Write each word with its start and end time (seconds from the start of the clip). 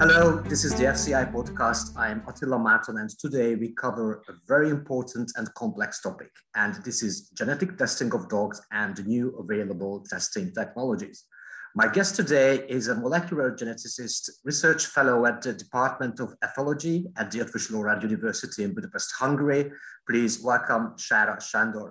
Hello, 0.00 0.40
this 0.40 0.64
is 0.64 0.74
the 0.76 0.84
FCI 0.84 1.30
podcast. 1.30 1.94
I 1.94 2.10
am 2.10 2.22
Attila 2.26 2.56
Márton, 2.56 2.98
and 2.98 3.10
today 3.18 3.54
we 3.54 3.72
cover 3.72 4.22
a 4.30 4.32
very 4.48 4.70
important 4.70 5.30
and 5.36 5.52
complex 5.52 6.00
topic. 6.00 6.30
And 6.56 6.74
this 6.86 7.02
is 7.02 7.28
genetic 7.34 7.76
testing 7.76 8.10
of 8.14 8.30
dogs 8.30 8.62
and 8.72 9.06
new 9.06 9.36
available 9.36 10.02
testing 10.08 10.54
technologies. 10.54 11.24
My 11.74 11.86
guest 11.86 12.16
today 12.16 12.64
is 12.66 12.88
a 12.88 12.94
molecular 12.94 13.54
geneticist, 13.54 14.30
research 14.42 14.86
fellow 14.86 15.26
at 15.26 15.42
the 15.42 15.52
Department 15.52 16.18
of 16.18 16.34
Ethology 16.42 17.04
at 17.18 17.30
the 17.30 17.40
Loránd 17.40 18.02
University 18.02 18.64
in 18.64 18.72
Budapest, 18.72 19.12
Hungary. 19.18 19.70
Please 20.08 20.42
welcome 20.42 20.94
Sára 20.96 21.36
Sándor. 21.42 21.90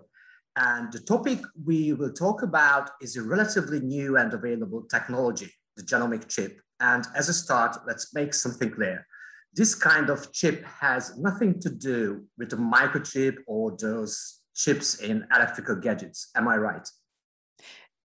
And 0.56 0.92
the 0.92 1.02
topic 1.02 1.42
we 1.64 1.94
will 1.94 2.14
talk 2.14 2.42
about 2.42 2.90
is 3.04 3.18
a 3.18 3.22
relatively 3.22 3.82
new 3.82 4.18
and 4.18 4.34
available 4.34 4.82
technology, 4.90 5.54
the 5.80 5.86
genomic 5.86 6.28
chip. 6.28 6.62
And 6.80 7.06
as 7.16 7.30
a 7.30 7.34
start, 7.34 7.78
let's 7.88 8.14
make 8.14 8.34
something 8.34 8.72
clear. 8.72 9.06
This 9.54 9.74
kind 9.76 10.10
of 10.10 10.32
chip 10.32 10.64
has 10.66 11.18
nothing 11.18 11.60
to 11.62 11.70
do 11.70 12.26
with 12.38 12.54
a 12.54 12.58
microchip 12.58 13.38
or 13.48 13.76
those 13.78 14.42
chips 14.54 15.00
in 15.00 15.26
electrical 15.36 15.76
gadgets. 15.76 16.30
Am 16.36 16.48
I 16.48 16.58
right? 16.58 16.88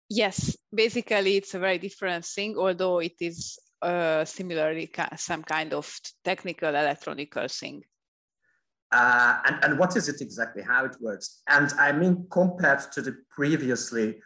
Yes, 0.08 0.56
basically 0.74 1.36
it's 1.36 1.54
a 1.54 1.58
very 1.58 1.78
different 1.78 2.24
thing, 2.24 2.56
although 2.58 2.98
it 2.98 3.14
is 3.20 3.58
uh, 3.82 4.24
similarly 4.24 4.90
some 5.16 5.42
kind 5.44 5.72
of 5.72 5.86
technical 6.24 6.70
electronical 6.70 7.46
thing. 7.46 7.84
Uh, 8.92 9.38
and, 9.46 9.64
and 9.64 9.78
what 9.78 9.96
is 9.96 10.08
it 10.08 10.20
exactly, 10.20 10.62
how 10.62 10.84
it 10.84 10.96
works? 11.00 11.42
And 11.46 11.72
I 11.78 11.92
mean, 11.92 12.26
compared 12.30 12.80
to 12.92 13.02
the 13.02 13.16
previously 13.30 14.20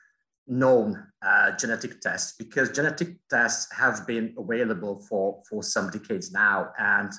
known 0.46 1.06
uh, 1.22 1.52
genetic 1.52 2.00
tests, 2.00 2.34
because 2.38 2.70
genetic 2.70 3.16
tests 3.30 3.72
have 3.72 4.06
been 4.06 4.34
available 4.38 5.00
for, 5.08 5.42
for 5.48 5.62
some 5.62 5.90
decades 5.90 6.32
now. 6.32 6.70
And 6.78 7.12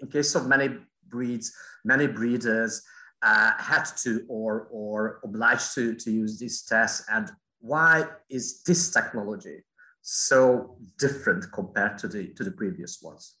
in 0.00 0.08
case 0.08 0.34
of 0.34 0.46
many 0.46 0.76
breeds, 1.08 1.52
many 1.84 2.06
breeders 2.06 2.82
uh, 3.22 3.52
had 3.58 3.84
to 4.02 4.24
or, 4.28 4.68
or 4.70 5.20
obliged 5.24 5.74
to, 5.74 5.94
to 5.94 6.10
use 6.10 6.38
these 6.38 6.62
tests. 6.62 7.06
And 7.10 7.30
why 7.60 8.06
is 8.28 8.62
this 8.62 8.90
technology 8.90 9.64
so 10.02 10.76
different 10.98 11.46
compared 11.52 11.98
to 11.98 12.08
the, 12.08 12.28
to 12.34 12.44
the 12.44 12.52
previous 12.52 13.00
ones? 13.02 13.36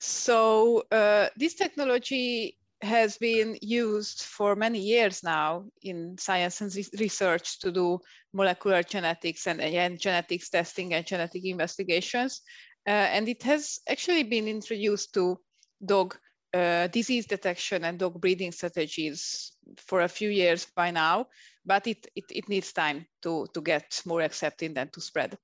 So 0.00 0.82
uh, 0.90 1.28
this 1.36 1.54
technology 1.54 2.58
has 2.82 3.16
been 3.16 3.56
used 3.62 4.22
for 4.22 4.56
many 4.56 4.80
years 4.80 5.22
now 5.22 5.64
in 5.82 6.18
science 6.18 6.60
and 6.60 6.74
research 6.98 7.60
to 7.60 7.70
do 7.70 8.00
molecular 8.32 8.82
genetics 8.82 9.46
and, 9.46 9.60
and 9.60 10.00
genetics 10.00 10.50
testing 10.50 10.92
and 10.94 11.06
genetic 11.06 11.44
investigations. 11.44 12.40
Uh, 12.86 12.90
and 12.90 13.28
it 13.28 13.42
has 13.42 13.78
actually 13.88 14.24
been 14.24 14.48
introduced 14.48 15.14
to 15.14 15.38
dog 15.84 16.16
uh, 16.54 16.86
disease 16.88 17.26
detection 17.26 17.84
and 17.84 17.98
dog 17.98 18.20
breeding 18.20 18.52
strategies 18.52 19.52
for 19.78 20.02
a 20.02 20.08
few 20.08 20.28
years 20.28 20.66
by 20.76 20.90
now, 20.90 21.26
but 21.64 21.86
it, 21.86 22.06
it, 22.14 22.24
it 22.30 22.48
needs 22.48 22.72
time 22.72 23.06
to, 23.22 23.46
to 23.54 23.60
get 23.60 24.02
more 24.04 24.20
accepted 24.20 24.76
and 24.76 24.92
to 24.92 25.00
spread. 25.00 25.38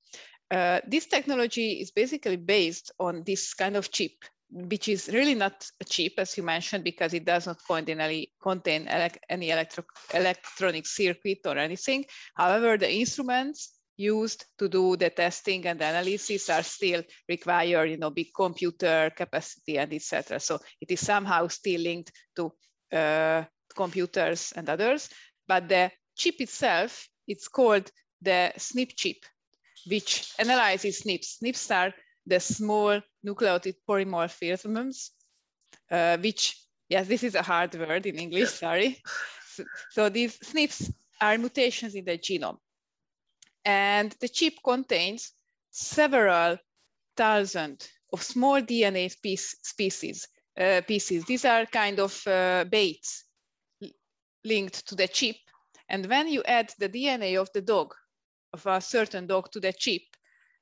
Uh, 0.50 0.80
this 0.86 1.06
technology 1.06 1.72
is 1.80 1.92
basically 1.92 2.36
based 2.36 2.90
on 2.98 3.22
this 3.24 3.54
kind 3.54 3.76
of 3.76 3.90
chip 3.90 4.12
which 4.50 4.88
is 4.88 5.10
really 5.12 5.34
not 5.34 5.66
cheap, 5.88 6.14
as 6.18 6.36
you 6.36 6.42
mentioned, 6.42 6.84
because 6.84 7.12
it 7.12 7.24
does 7.24 7.46
not 7.46 7.58
contain 7.66 8.00
any, 8.00 9.50
electro 9.50 9.84
electronic 10.14 10.86
circuit 10.86 11.40
or 11.44 11.58
anything. 11.58 12.04
However, 12.34 12.78
the 12.78 12.90
instruments 12.90 13.78
used 13.96 14.46
to 14.58 14.68
do 14.68 14.96
the 14.96 15.10
testing 15.10 15.66
and 15.66 15.78
the 15.78 15.84
analysis 15.84 16.48
are 16.48 16.62
still 16.62 17.02
require, 17.28 17.84
you 17.84 17.98
know, 17.98 18.10
big 18.10 18.28
computer 18.34 19.12
capacity 19.14 19.76
and 19.76 19.92
etc. 19.92 20.40
So 20.40 20.60
it 20.80 20.90
is 20.90 21.00
somehow 21.00 21.48
still 21.48 21.80
linked 21.80 22.12
to 22.36 22.52
uh, 22.96 23.44
computers 23.74 24.52
and 24.56 24.68
others. 24.68 25.10
But 25.46 25.68
the 25.68 25.90
chip 26.16 26.40
itself, 26.40 27.08
it's 27.26 27.48
called 27.48 27.90
the 28.22 28.52
SNP 28.56 28.96
chip, 28.96 29.16
which 29.86 30.32
analyzes 30.38 31.02
SNPs. 31.02 31.42
SNPs 31.42 31.74
are 31.74 31.94
the 32.26 32.40
small 32.40 33.00
nucleotide 33.26 33.76
polymorphisms, 33.88 35.10
uh, 35.90 36.16
which, 36.18 36.56
yes, 36.88 37.08
this 37.08 37.22
is 37.22 37.34
a 37.34 37.42
hard 37.42 37.74
word 37.74 38.06
in 38.06 38.18
English, 38.18 38.50
sorry. 38.50 38.98
So, 39.54 39.64
so 39.90 40.08
these 40.08 40.38
SNPs 40.38 40.92
are 41.20 41.38
mutations 41.38 41.94
in 41.94 42.04
the 42.04 42.18
genome. 42.18 42.58
And 43.64 44.14
the 44.20 44.28
chip 44.28 44.54
contains 44.64 45.32
several 45.70 46.58
thousand 47.16 47.88
of 48.12 48.22
small 48.22 48.62
DNA 48.62 49.10
species, 49.10 50.28
uh, 50.58 50.80
pieces. 50.86 51.24
These 51.24 51.44
are 51.44 51.66
kind 51.66 51.98
of 52.00 52.26
uh, 52.26 52.64
baits 52.70 53.24
linked 54.44 54.86
to 54.88 54.94
the 54.94 55.08
chip. 55.08 55.36
And 55.88 56.06
when 56.06 56.28
you 56.28 56.42
add 56.44 56.72
the 56.78 56.88
DNA 56.88 57.40
of 57.40 57.50
the 57.52 57.60
dog, 57.60 57.94
of 58.52 58.64
a 58.66 58.80
certain 58.80 59.26
dog 59.26 59.50
to 59.52 59.60
the 59.60 59.72
chip, 59.72 60.02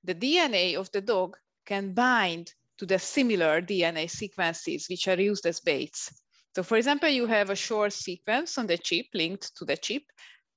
the 0.02 0.14
DNA 0.14 0.76
of 0.76 0.90
the 0.92 1.00
dog 1.00 1.36
can 1.66 1.92
bind 1.92 2.52
to 2.78 2.86
the 2.86 2.98
similar 2.98 3.60
DNA 3.60 4.08
sequences 4.08 4.86
which 4.88 5.08
are 5.08 5.20
used 5.20 5.46
as 5.46 5.60
baits. 5.60 6.12
So 6.54 6.62
for 6.62 6.76
example, 6.76 7.08
you 7.08 7.26
have 7.26 7.50
a 7.50 7.56
short 7.56 7.92
sequence 7.92 8.56
on 8.56 8.66
the 8.66 8.78
chip 8.78 9.06
linked 9.12 9.54
to 9.56 9.64
the 9.64 9.76
chip. 9.76 10.04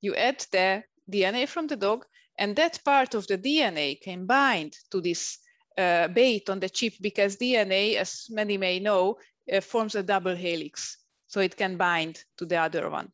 You 0.02 0.16
add 0.16 0.46
the 0.52 0.84
DNA 1.12 1.48
from 1.48 1.68
the 1.68 1.76
dog 1.76 2.06
and 2.38 2.56
that 2.56 2.84
part 2.86 3.16
of 3.16 3.28
the 3.28 3.38
DNA 3.38 4.02
can 4.02 4.26
bind 4.26 4.74
to 4.92 5.02
this 5.02 5.40
uh, 5.78 6.08
bait 6.08 6.50
on 6.50 6.60
the 6.60 6.70
chip 6.70 6.94
because 7.02 7.38
DNA, 7.38 7.96
as 7.96 8.28
many 8.30 8.58
may 8.58 8.80
know, 8.80 9.18
uh, 9.52 9.62
forms 9.62 9.96
a 9.96 10.04
double 10.04 10.36
helix. 10.36 10.98
So 11.28 11.42
it 11.42 11.58
can 11.58 11.78
bind 11.78 12.24
to 12.38 12.46
the 12.46 12.58
other 12.58 12.90
one. 12.90 13.12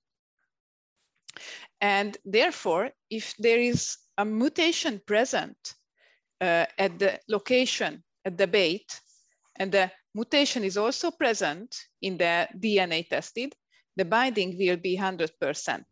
And 1.82 2.18
therefore, 2.24 2.92
if 3.10 3.36
there 3.38 3.60
is 3.60 3.98
a 4.18 4.26
mutation 4.26 5.02
present 5.06 5.58
uh, 6.46 6.66
at 6.78 7.00
the 7.00 7.20
location 7.28 8.04
at 8.24 8.38
the 8.38 8.48
bait, 8.48 9.00
and 9.58 9.72
the 9.72 9.92
mutation 10.14 10.64
is 10.64 10.78
also 10.78 11.12
present 11.12 11.76
in 12.02 12.18
the 12.18 12.48
DNA 12.58 13.08
tested, 13.08 13.54
the 13.96 14.06
binding 14.06 14.58
will 14.58 14.78
be 14.78 14.98
100%. 14.98 15.84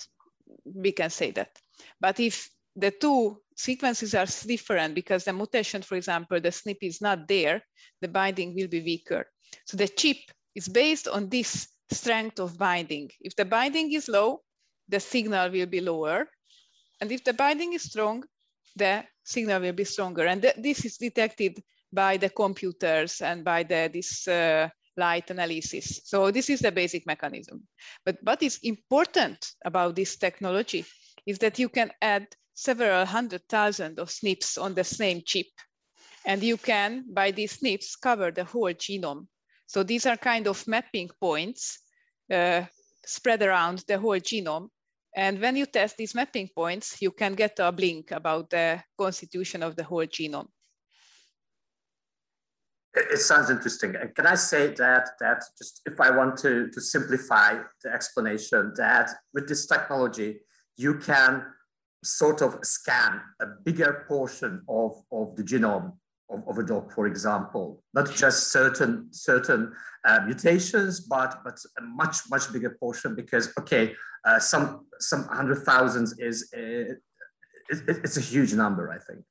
We 0.65 0.91
can 0.91 1.09
say 1.09 1.31
that. 1.31 1.57
But 1.99 2.19
if 2.19 2.49
the 2.75 2.91
two 2.91 3.37
sequences 3.55 4.15
are 4.15 4.25
different 4.47 4.95
because 4.95 5.23
the 5.25 5.33
mutation, 5.33 5.81
for 5.81 5.95
example, 5.95 6.39
the 6.39 6.49
SNP 6.49 6.79
is 6.81 7.01
not 7.01 7.27
there, 7.27 7.61
the 8.01 8.07
binding 8.07 8.55
will 8.55 8.67
be 8.67 8.81
weaker. 8.81 9.25
So 9.65 9.77
the 9.77 9.87
chip 9.87 10.17
is 10.55 10.67
based 10.67 11.07
on 11.07 11.29
this 11.29 11.67
strength 11.91 12.39
of 12.39 12.57
binding. 12.57 13.09
If 13.21 13.35
the 13.35 13.45
binding 13.45 13.93
is 13.93 14.07
low, 14.07 14.41
the 14.89 14.99
signal 14.99 15.51
will 15.51 15.67
be 15.67 15.81
lower. 15.81 16.27
And 16.99 17.11
if 17.11 17.23
the 17.23 17.33
binding 17.33 17.73
is 17.73 17.83
strong, 17.83 18.23
the 18.75 19.03
signal 19.23 19.61
will 19.61 19.73
be 19.73 19.85
stronger. 19.85 20.25
And 20.27 20.41
th 20.41 20.55
this 20.57 20.85
is 20.85 20.97
detected 20.97 21.63
by 21.91 22.17
the 22.17 22.29
computers 22.29 23.21
and 23.21 23.43
by 23.43 23.63
the, 23.63 23.89
this 23.93 24.27
uh, 24.27 24.69
light 24.97 25.31
analysis. 25.31 26.01
So 26.05 26.31
this 26.31 26.49
is 26.49 26.59
the 26.59 26.71
basic 26.71 27.05
mechanism. 27.05 27.67
But 28.05 28.17
what 28.23 28.43
is 28.43 28.59
important 28.63 29.53
about 29.65 29.95
this 29.95 30.17
technology 30.17 30.85
is 31.25 31.39
that 31.39 31.59
you 31.59 31.69
can 31.69 31.91
add 32.01 32.27
several 32.53 33.05
hundred 33.05 33.47
thousand 33.49 33.99
of 33.99 34.09
SNPs 34.09 34.61
on 34.61 34.73
the 34.73 34.83
same 34.83 35.21
chip. 35.25 35.47
And 36.25 36.41
you 36.43 36.57
can, 36.57 37.05
by 37.13 37.31
these 37.31 37.57
SNPs, 37.57 37.99
cover 38.01 38.31
the 38.31 38.43
whole 38.43 38.73
genome. 38.73 39.27
So 39.67 39.83
these 39.83 40.05
are 40.05 40.17
kind 40.17 40.47
of 40.47 40.67
mapping 40.67 41.09
points 41.19 41.79
uh, 42.31 42.63
spread 43.05 43.41
around 43.41 43.83
the 43.87 43.97
whole 43.97 44.19
genome. 44.19 44.69
And 45.15 45.39
when 45.39 45.55
you 45.55 45.65
test 45.65 45.97
these 45.97 46.15
mapping 46.15 46.49
points, 46.55 47.01
you 47.01 47.11
can 47.11 47.33
get 47.33 47.59
a 47.59 47.71
blink 47.71 48.11
about 48.11 48.49
the 48.49 48.81
constitution 48.97 49.61
of 49.61 49.75
the 49.75 49.83
whole 49.83 50.05
genome. 50.05 50.47
It, 52.95 53.19
sounds 53.19 53.49
interesting. 53.49 53.95
And 53.95 54.13
can 54.13 54.27
I 54.27 54.35
say 54.35 54.67
that 54.75 55.09
that 55.19 55.43
just 55.57 55.81
if 55.85 55.99
I 55.99 56.11
want 56.11 56.37
to, 56.37 56.69
to 56.69 56.81
simplify 56.81 57.57
the 57.83 57.91
explanation, 57.91 58.73
that 58.77 59.09
with 59.33 59.47
this 59.47 59.65
technology, 59.65 60.41
you 60.77 60.99
can 60.99 61.43
sort 62.03 62.41
of 62.41 62.59
scan 62.63 63.21
a 63.41 63.45
bigger 63.63 64.05
portion 64.07 64.61
of, 64.67 64.91
of 65.11 65.35
the 65.35 65.43
genome 65.43 65.93
of, 66.29 66.47
of 66.47 66.57
a 66.57 66.63
dog, 66.63 66.91
for 66.91 67.07
example, 67.07 67.81
not 67.93 68.13
just 68.13 68.51
certain 68.51 69.07
certain 69.11 69.73
uh, 70.05 70.21
mutations, 70.25 70.99
but 71.01 71.39
but 71.43 71.57
a 71.77 71.81
much 71.81 72.17
much 72.29 72.51
bigger 72.51 72.77
portion 72.79 73.15
because 73.15 73.51
okay, 73.59 73.93
uh, 74.25 74.39
some 74.39 74.85
some 74.99 75.25
hundred 75.25 75.63
thousands 75.63 76.17
is 76.19 76.49
it, 76.53 76.97
it's 77.69 78.17
a 78.17 78.21
huge 78.21 78.53
number, 78.53 78.91
I 78.91 78.99
think. 78.99 79.25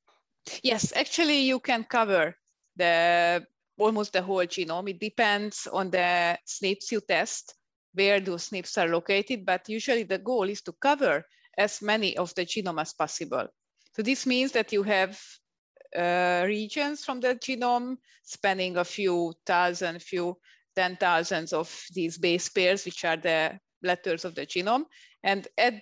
Yes, 0.63 0.93
actually, 0.95 1.41
you 1.41 1.59
can 1.59 1.83
cover 1.83 2.35
the 2.75 3.45
almost 3.77 4.13
the 4.13 4.21
whole 4.21 4.45
genome. 4.45 4.89
It 4.89 4.99
depends 4.99 5.67
on 5.71 5.89
the 5.89 6.37
SNPs 6.47 6.91
you 6.91 7.01
test, 7.01 7.55
where 7.93 8.19
those 8.19 8.49
SNPs 8.49 8.77
are 8.77 8.89
located, 8.89 9.45
but 9.45 9.69
usually 9.69 10.03
the 10.03 10.17
goal 10.17 10.49
is 10.49 10.61
to 10.63 10.73
cover 10.73 11.25
as 11.57 11.81
many 11.81 12.17
of 12.17 12.33
the 12.35 12.45
genome 12.45 12.81
as 12.81 12.93
possible. 12.93 13.47
So 13.95 14.01
this 14.01 14.25
means 14.25 14.51
that 14.53 14.73
you 14.73 14.83
have 14.83 15.19
uh, 15.95 16.43
regions 16.45 17.05
from 17.05 17.19
the 17.19 17.35
genome, 17.35 17.97
spanning 18.23 18.77
a 18.77 18.83
few 18.83 19.33
thousand, 19.45 20.01
few 20.01 20.37
ten 20.75 20.97
thousands 20.97 21.53
of 21.53 21.69
these 21.93 22.17
base 22.17 22.49
pairs, 22.49 22.85
which 22.85 23.05
are 23.05 23.17
the 23.17 23.59
letters 23.83 24.25
of 24.25 24.35
the 24.35 24.45
genome. 24.45 24.85
And 25.23 25.47
at 25.57 25.75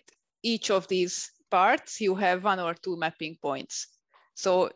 each 0.43 0.71
of 0.71 0.87
these 0.87 1.31
parts, 1.49 2.01
you 2.01 2.15
have 2.15 2.43
one 2.43 2.59
or 2.59 2.73
two 2.73 2.97
mapping 2.97 3.37
points. 3.41 3.87
So 4.33 4.71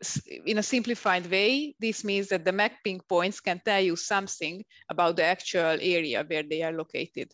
in 0.46 0.58
a 0.58 0.64
simplified 0.64 1.30
way, 1.32 1.76
this 1.80 2.04
means 2.04 2.28
that 2.30 2.46
the 2.46 2.52
mapping 2.52 3.02
points 3.08 3.40
can 3.40 3.62
tell 3.66 3.82
you 3.82 3.96
something 3.96 4.64
about 4.90 5.16
the 5.16 5.24
actual 5.24 5.78
area 5.82 6.24
where 6.28 6.44
they 6.44 6.62
are 6.62 6.74
located. 6.74 7.32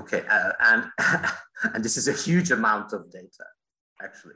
Okay, 0.00 0.24
uh, 0.28 0.52
and, 0.60 0.84
and 1.74 1.84
this 1.84 1.96
is 1.96 2.08
a 2.08 2.12
huge 2.12 2.50
amount 2.50 2.92
of 2.92 3.10
data, 3.10 3.46
actually. 4.02 4.34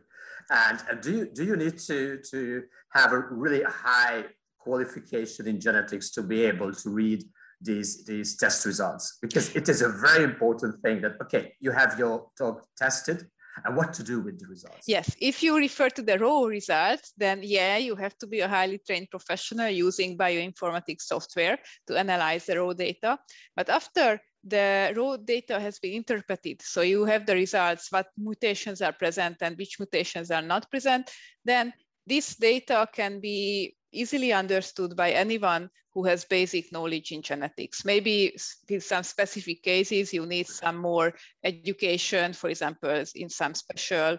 And 0.50 0.82
uh, 0.90 0.94
do, 0.94 1.12
you, 1.12 1.26
do 1.32 1.44
you 1.44 1.56
need 1.56 1.78
to, 1.78 2.20
to 2.30 2.62
have 2.92 3.12
a 3.12 3.18
really 3.30 3.62
high 3.62 4.24
qualification 4.58 5.46
in 5.46 5.60
genetics 5.60 6.10
to 6.10 6.22
be 6.22 6.44
able 6.44 6.72
to 6.72 6.90
read 6.90 7.22
these, 7.60 8.04
these 8.04 8.36
test 8.36 8.66
results? 8.66 9.18
Because 9.20 9.54
it 9.54 9.68
is 9.68 9.82
a 9.82 9.88
very 9.88 10.24
important 10.24 10.80
thing 10.82 11.00
that, 11.02 11.12
okay, 11.22 11.54
you 11.60 11.72
have 11.72 11.98
your 11.98 12.28
dog 12.38 12.62
tested, 12.76 13.28
and 13.64 13.76
what 13.76 13.92
to 13.94 14.02
do 14.02 14.20
with 14.20 14.38
the 14.38 14.46
results. 14.46 14.82
Yes, 14.86 15.16
if 15.20 15.42
you 15.42 15.56
refer 15.56 15.88
to 15.90 16.02
the 16.02 16.18
raw 16.18 16.44
results, 16.44 17.12
then 17.16 17.40
yeah, 17.42 17.78
you 17.78 17.96
have 17.96 18.16
to 18.18 18.26
be 18.26 18.40
a 18.40 18.48
highly 18.48 18.78
trained 18.86 19.08
professional 19.10 19.68
using 19.68 20.18
bioinformatics 20.18 21.02
software 21.02 21.58
to 21.86 21.98
analyze 21.98 22.46
the 22.46 22.60
raw 22.60 22.72
data. 22.72 23.18
But 23.54 23.70
after 23.70 24.20
the 24.44 24.92
raw 24.96 25.16
data 25.16 25.58
has 25.58 25.78
been 25.78 25.94
interpreted. 25.94 26.62
So 26.62 26.82
you 26.82 27.04
have 27.04 27.26
the 27.26 27.34
results, 27.34 27.90
what 27.90 28.08
mutations 28.16 28.80
are 28.80 28.92
present 28.92 29.38
and 29.40 29.56
which 29.56 29.80
mutations 29.80 30.30
are 30.30 30.42
not 30.42 30.70
present. 30.70 31.10
Then 31.44 31.72
this 32.06 32.36
data 32.36 32.86
can 32.92 33.20
be 33.20 33.74
easily 33.96 34.32
understood 34.32 34.96
by 34.96 35.10
anyone 35.12 35.70
who 35.94 36.04
has 36.04 36.24
basic 36.24 36.70
knowledge 36.72 37.10
in 37.12 37.22
genetics. 37.22 37.84
Maybe 37.84 38.36
in 38.68 38.80
some 38.80 39.02
specific 39.02 39.62
cases, 39.62 40.12
you 40.12 40.26
need 40.26 40.46
some 40.46 40.76
more 40.76 41.14
education, 41.42 42.34
for 42.34 42.50
example, 42.50 43.02
in 43.14 43.30
some 43.30 43.54
special 43.54 44.18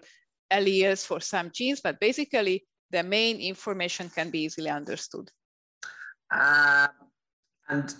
alleles 0.51 1.05
for 1.05 1.19
some 1.19 1.51
genes, 1.53 1.81
but 1.81 1.99
basically 1.99 2.65
the 2.89 3.03
main 3.03 3.39
information 3.39 4.09
can 4.09 4.29
be 4.29 4.39
easily 4.43 4.69
understood. 4.69 5.29
Uh, 6.31 6.87
and 7.69 7.93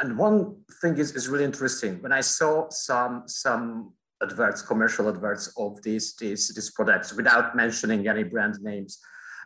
and 0.00 0.16
one 0.16 0.56
thing 0.80 0.96
is, 0.96 1.14
is 1.14 1.28
really 1.28 1.44
interesting. 1.44 2.00
When 2.02 2.12
I 2.12 2.20
saw 2.20 2.68
some 2.70 3.24
some 3.26 3.92
adverts, 4.22 4.62
commercial 4.62 5.08
adverts 5.08 5.52
of 5.56 5.82
these 5.82 6.16
these 6.16 6.54
these 6.54 6.70
products, 6.70 7.12
without 7.12 7.56
mentioning 7.56 8.06
any 8.08 8.22
brand 8.22 8.56
names, 8.60 8.98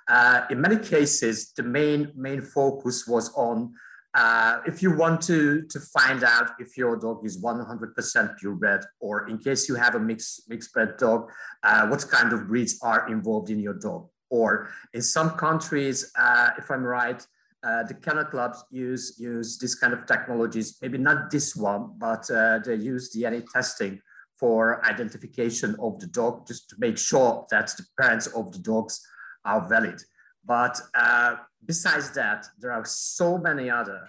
uh, 0.08 0.42
in 0.50 0.60
many 0.60 0.78
cases 0.78 1.52
the 1.56 1.62
main 1.62 2.12
main 2.14 2.40
focus 2.40 3.06
was 3.06 3.32
on 3.34 3.72
uh, 4.14 4.60
if 4.64 4.80
you 4.80 4.96
want 4.96 5.20
to 5.20 5.62
to 5.62 5.80
find 5.80 6.22
out 6.22 6.50
if 6.60 6.76
your 6.76 6.96
dog 6.96 7.26
is 7.26 7.42
100% 7.42 8.38
purebred, 8.38 8.84
or 9.00 9.28
in 9.28 9.38
case 9.38 9.68
you 9.68 9.74
have 9.74 9.96
a 9.96 9.98
mixed 9.98 10.48
mixed 10.48 10.72
bred 10.72 10.96
dog, 10.98 11.28
uh, 11.64 11.88
what 11.88 12.06
kind 12.08 12.32
of 12.32 12.46
breeds 12.46 12.78
are 12.82 13.10
involved 13.10 13.50
in 13.50 13.58
your 13.58 13.74
dog, 13.74 14.08
or 14.30 14.68
in 14.92 15.02
some 15.02 15.30
countries, 15.30 16.12
uh, 16.16 16.50
if 16.58 16.70
I'm 16.70 16.84
right 16.84 17.26
uh, 17.64 17.82
the 17.84 17.94
kennel 17.94 18.24
clubs 18.24 18.62
use 18.70 19.16
use 19.18 19.56
this 19.58 19.74
kind 19.74 19.94
of 19.94 20.06
technologies. 20.06 20.76
Maybe 20.82 20.98
not 20.98 21.30
this 21.30 21.56
one, 21.56 21.94
but 21.96 22.30
uh, 22.30 22.58
they 22.58 22.74
use 22.74 23.14
DNA 23.14 23.42
testing 23.50 24.00
for 24.38 24.84
identification 24.84 25.74
of 25.80 25.98
the 25.98 26.06
dog, 26.06 26.46
just 26.46 26.68
to 26.70 26.76
make 26.78 26.98
sure 26.98 27.46
that 27.50 27.68
the 27.76 27.84
parents 27.98 28.26
of 28.26 28.52
the 28.52 28.58
dogs 28.58 29.00
are 29.44 29.68
valid. 29.68 30.00
But 30.44 30.80
uh, 30.94 31.36
besides 31.64 32.10
that, 32.12 32.46
there 32.58 32.72
are 32.72 32.84
so 32.84 33.38
many 33.38 33.70
other 33.70 34.08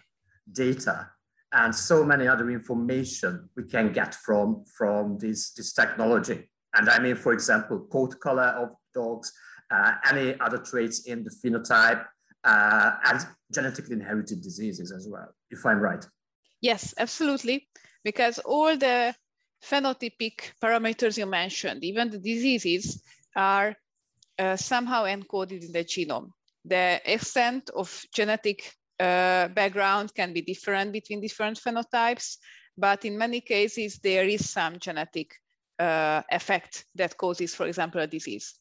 data 0.51 1.09
and 1.51 1.73
so 1.73 2.03
many 2.03 2.27
other 2.27 2.49
information 2.49 3.49
we 3.55 3.63
can 3.63 3.93
get 3.93 4.13
from 4.15 4.65
from 4.77 5.17
this 5.17 5.51
this 5.53 5.73
technology. 5.73 6.49
And 6.75 6.89
I 6.89 6.99
mean, 6.99 7.15
for 7.15 7.31
example, 7.31 7.87
coat 7.91 8.19
color 8.19 8.49
of 8.61 8.69
dogs, 8.93 9.31
uh, 9.71 9.93
any 10.11 10.37
other 10.39 10.57
traits 10.57 11.05
in 11.05 11.23
the 11.23 11.29
phenotype, 11.29 12.05
uh, 12.43 12.91
and 13.05 13.25
genetically 13.53 13.93
inherited 13.93 14.41
diseases 14.41 14.91
as 14.91 15.07
well, 15.09 15.33
if 15.49 15.65
I'm 15.65 15.79
right. 15.79 16.05
Yes, 16.61 16.93
absolutely. 16.97 17.67
Because 18.03 18.39
all 18.39 18.77
the 18.77 19.15
phenotypic 19.63 20.51
parameters 20.61 21.17
you 21.17 21.25
mentioned, 21.25 21.83
even 21.83 22.11
the 22.11 22.19
diseases, 22.19 23.01
are 23.35 23.75
uh, 24.39 24.55
somehow 24.55 25.05
encoded 25.05 25.63
in 25.63 25.71
the 25.71 25.83
genome. 25.83 26.29
The 26.65 27.01
extent 27.05 27.69
of 27.75 28.03
genetic 28.13 28.73
uh, 28.99 29.49
background 29.49 30.13
can 30.13 30.33
be 30.33 30.41
different 30.41 30.91
between 30.91 31.21
different 31.21 31.59
phenotypes, 31.59 32.37
but 32.77 33.05
in 33.05 33.17
many 33.17 33.41
cases, 33.41 33.99
there 34.03 34.25
is 34.25 34.49
some 34.49 34.79
genetic 34.79 35.31
uh, 35.79 36.21
effect 36.31 36.85
that 36.95 37.17
causes, 37.17 37.53
for 37.53 37.67
example, 37.67 38.01
a 38.01 38.07
disease. 38.07 38.55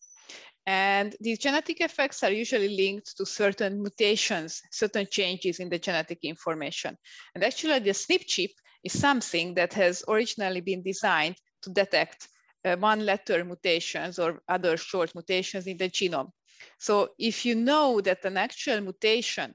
And 0.66 1.14
these 1.20 1.38
genetic 1.38 1.80
effects 1.80 2.22
are 2.24 2.30
usually 2.30 2.74
linked 2.74 3.16
to 3.18 3.26
certain 3.26 3.82
mutations, 3.82 4.62
certain 4.70 5.06
changes 5.10 5.60
in 5.60 5.68
the 5.68 5.78
genetic 5.78 6.20
information. 6.22 6.96
And 7.34 7.44
actually 7.44 7.80
the 7.80 7.90
SNP 7.90 8.26
chip 8.26 8.50
is 8.82 8.98
something 8.98 9.54
that 9.54 9.74
has 9.74 10.02
originally 10.08 10.62
been 10.62 10.82
designed 10.82 11.36
to 11.62 11.70
detect 11.70 12.28
Uh, 12.64 12.76
one 12.76 13.04
letter 13.04 13.44
mutations 13.44 14.18
or 14.18 14.40
other 14.48 14.76
short 14.76 15.14
mutations 15.14 15.66
in 15.66 15.76
the 15.76 15.88
genome. 15.88 16.30
So 16.78 17.10
if 17.18 17.44
you 17.44 17.54
know 17.54 18.00
that 18.00 18.24
an 18.24 18.36
actual 18.36 18.80
mutation 18.80 19.54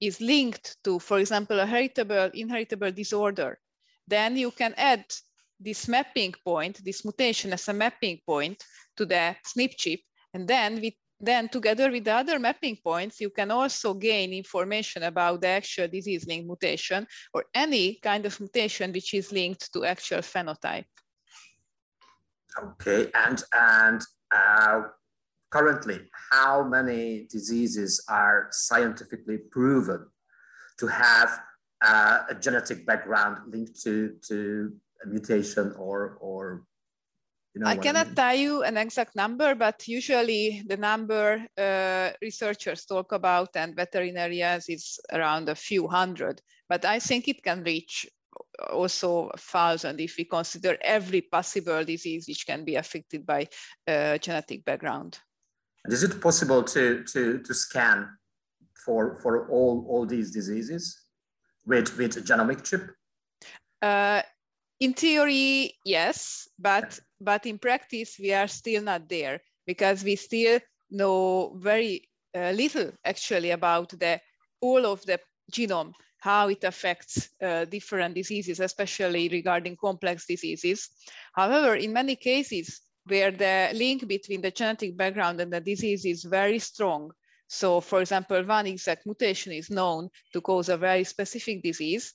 is 0.00 0.20
linked 0.20 0.76
to, 0.84 0.98
for 0.98 1.18
example, 1.18 1.60
a 1.60 1.66
heritable, 1.66 2.30
inheritable 2.34 2.92
disorder, 2.92 3.58
then 4.06 4.36
you 4.36 4.50
can 4.50 4.74
add 4.76 5.04
this 5.60 5.88
mapping 5.88 6.34
point, 6.44 6.84
this 6.84 7.04
mutation 7.04 7.52
as 7.52 7.68
a 7.68 7.72
mapping 7.72 8.20
point 8.26 8.62
to 8.96 9.06
the 9.06 9.36
SNP 9.46 9.76
chip 9.78 10.00
and 10.34 10.48
then 10.48 10.80
we 10.80 10.96
then 11.22 11.48
together 11.48 11.88
with 11.88 12.04
the 12.04 12.12
other 12.12 12.40
mapping 12.40 12.76
points, 12.82 13.20
you 13.20 13.30
can 13.30 13.52
also 13.52 13.94
gain 13.94 14.32
information 14.32 15.04
about 15.04 15.40
the 15.40 15.46
actual 15.46 15.86
disease 15.86 16.26
linked 16.26 16.48
mutation 16.48 17.06
or 17.32 17.44
any 17.54 18.00
kind 18.02 18.26
of 18.26 18.38
mutation 18.40 18.92
which 18.92 19.14
is 19.14 19.30
linked 19.30 19.72
to 19.72 19.84
actual 19.84 20.18
phenotype. 20.18 20.84
Okay, 22.60 23.10
and, 23.14 23.42
and 23.52 24.02
uh, 24.34 24.82
currently, 25.50 26.00
how 26.30 26.62
many 26.62 27.26
diseases 27.30 28.04
are 28.08 28.48
scientifically 28.50 29.38
proven 29.38 30.06
to 30.78 30.86
have 30.86 31.40
uh, 31.84 32.24
a 32.30 32.34
genetic 32.34 32.86
background 32.86 33.38
linked 33.52 33.80
to, 33.82 34.16
to 34.28 34.72
a 35.04 35.08
mutation 35.08 35.72
or, 35.78 36.18
or 36.20 36.64
you 37.54 37.60
know 37.60 37.66
I 37.66 37.76
cannot 37.76 38.06
I 38.06 38.08
mean? 38.08 38.14
tell 38.14 38.34
you 38.34 38.62
an 38.62 38.76
exact 38.76 39.14
number, 39.14 39.54
but 39.54 39.86
usually 39.86 40.62
the 40.66 40.76
number 40.76 41.44
uh, 41.58 42.10
researchers 42.22 42.86
talk 42.86 43.12
about 43.12 43.50
and 43.56 43.76
veterinarians 43.76 44.68
is 44.68 44.98
around 45.12 45.48
a 45.48 45.54
few 45.54 45.86
hundred. 45.86 46.40
But 46.68 46.84
I 46.84 46.98
think 46.98 47.28
it 47.28 47.42
can 47.42 47.62
reach 47.62 48.06
also 48.70 49.28
a 49.28 49.38
thousand 49.38 50.00
if 50.00 50.16
we 50.16 50.24
consider 50.24 50.76
every 50.82 51.20
possible 51.20 51.84
disease 51.84 52.26
which 52.28 52.46
can 52.46 52.64
be 52.64 52.76
affected 52.76 53.26
by 53.26 53.48
uh, 53.86 54.18
genetic 54.18 54.64
background. 54.64 55.18
And 55.84 55.92
is 55.92 56.02
it 56.02 56.20
possible 56.20 56.62
to, 56.62 57.04
to, 57.04 57.38
to 57.40 57.54
scan 57.54 58.08
for, 58.84 59.16
for 59.16 59.48
all, 59.48 59.86
all 59.88 60.06
these 60.06 60.30
diseases 60.30 61.00
with, 61.66 61.96
with 61.98 62.16
a 62.16 62.20
genomic 62.20 62.62
chip? 62.62 62.90
Uh, 63.80 64.22
in 64.82 64.94
theory, 64.94 65.74
yes, 65.84 66.48
but 66.58 66.98
but 67.20 67.46
in 67.46 67.58
practice, 67.58 68.16
we 68.18 68.32
are 68.32 68.48
still 68.48 68.82
not 68.82 69.08
there 69.08 69.40
because 69.64 70.02
we 70.02 70.16
still 70.16 70.58
know 70.90 71.54
very 71.56 72.08
uh, 72.34 72.50
little 72.50 72.90
actually 73.04 73.50
about 73.50 73.90
the 73.90 74.20
all 74.60 74.84
of 74.84 75.00
the 75.06 75.20
genome, 75.52 75.92
how 76.22 76.48
it 76.48 76.62
affects 76.62 77.30
uh, 77.42 77.64
different 77.64 78.14
diseases, 78.14 78.60
especially 78.60 79.28
regarding 79.28 79.74
complex 79.74 80.24
diseases. 80.24 80.88
However, 81.32 81.74
in 81.74 81.92
many 81.92 82.14
cases 82.14 82.80
where 83.06 83.32
the 83.32 83.70
link 83.74 84.06
between 84.06 84.40
the 84.40 84.52
genetic 84.52 84.96
background 84.96 85.40
and 85.40 85.52
the 85.52 85.60
disease 85.60 86.04
is 86.06 86.22
very 86.22 86.60
strong, 86.60 87.10
so 87.48 87.80
for 87.80 88.00
example, 88.00 88.40
one 88.44 88.68
exact 88.68 89.04
mutation 89.04 89.52
is 89.52 89.68
known 89.68 90.10
to 90.32 90.40
cause 90.40 90.68
a 90.68 90.76
very 90.76 91.02
specific 91.02 91.60
disease, 91.60 92.14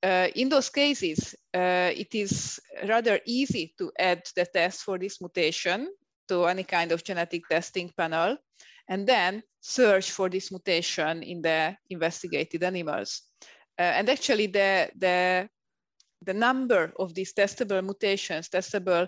uh, 0.00 0.28
in 0.36 0.48
those 0.48 0.70
cases, 0.70 1.34
uh, 1.52 1.90
it 1.92 2.14
is 2.14 2.60
rather 2.88 3.18
easy 3.26 3.74
to 3.78 3.90
add 3.98 4.22
the 4.36 4.46
test 4.46 4.82
for 4.82 4.96
this 4.96 5.20
mutation 5.20 5.88
to 6.28 6.44
any 6.44 6.62
kind 6.62 6.92
of 6.92 7.02
genetic 7.02 7.42
testing 7.48 7.90
panel, 7.98 8.36
and 8.90 9.06
then 9.06 9.42
search 9.60 10.10
for 10.10 10.28
this 10.28 10.50
mutation 10.50 11.22
in 11.22 11.40
the 11.40 11.76
investigated 11.88 12.62
animals. 12.64 13.22
Uh, 13.78 13.82
and 13.82 14.10
actually, 14.10 14.48
the, 14.48 14.90
the, 14.98 15.48
the 16.22 16.34
number 16.34 16.92
of 16.98 17.14
these 17.14 17.32
testable 17.32 17.82
mutations, 17.82 18.48
testable 18.48 19.06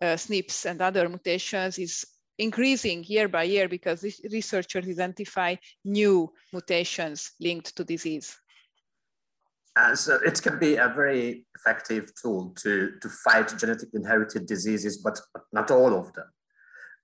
uh, 0.00 0.04
SNPs 0.04 0.64
and 0.64 0.80
other 0.80 1.08
mutations 1.08 1.78
is 1.78 2.06
increasing 2.38 3.04
year 3.04 3.28
by 3.28 3.42
year 3.42 3.68
because 3.68 4.04
researchers 4.30 4.88
identify 4.88 5.54
new 5.84 6.32
mutations 6.52 7.32
linked 7.40 7.76
to 7.76 7.84
disease. 7.84 8.36
Uh, 9.76 9.94
so 9.96 10.20
it 10.24 10.40
can 10.40 10.58
be 10.60 10.76
a 10.76 10.88
very 10.88 11.44
effective 11.56 12.12
tool 12.20 12.54
to, 12.56 12.92
to 13.02 13.08
fight 13.08 13.52
genetic 13.58 13.88
inherited 13.92 14.46
diseases, 14.46 14.98
but 14.98 15.18
not 15.52 15.70
all 15.72 15.98
of 15.98 16.12
them. 16.12 16.26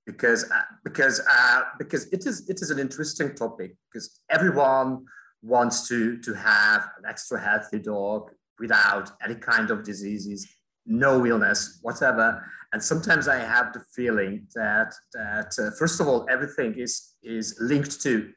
Because, 0.06 0.50
uh, 0.50 0.62
because, 0.82 1.20
uh, 1.30 1.60
because 1.78 2.06
it, 2.12 2.26
is, 2.26 2.48
it 2.48 2.60
is 2.62 2.70
an 2.70 2.78
interesting 2.78 3.34
topic 3.34 3.76
because 3.92 4.20
everyone 4.30 5.04
wants 5.42 5.88
to, 5.88 6.18
to 6.18 6.34
have 6.34 6.88
an 6.98 7.08
extra 7.08 7.40
healthy 7.40 7.78
dog 7.78 8.30
without 8.58 9.10
any 9.24 9.34
kind 9.34 9.70
of 9.70 9.84
diseases, 9.84 10.46
no 10.86 11.24
illness, 11.26 11.78
whatever. 11.82 12.44
And 12.72 12.82
sometimes 12.82 13.28
I 13.28 13.38
have 13.38 13.72
the 13.72 13.82
feeling 13.94 14.46
that, 14.54 14.94
that 15.14 15.54
uh, 15.58 15.70
first 15.78 16.00
of 16.00 16.08
all, 16.08 16.26
everything 16.30 16.74
is, 16.78 17.14
is 17.22 17.56
linked 17.60 18.00
to 18.02 18.30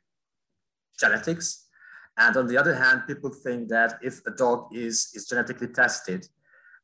genetics. 1.00 1.68
And 2.18 2.38
on 2.38 2.48
the 2.48 2.58
other 2.58 2.76
hand, 2.76 3.04
people 3.08 3.32
think 3.32 3.70
that 3.70 4.00
if 4.02 4.22
a 4.26 4.32
dog 4.32 4.68
is, 4.74 5.12
is 5.14 5.28
genetically 5.28 5.68
tested, 5.68 6.28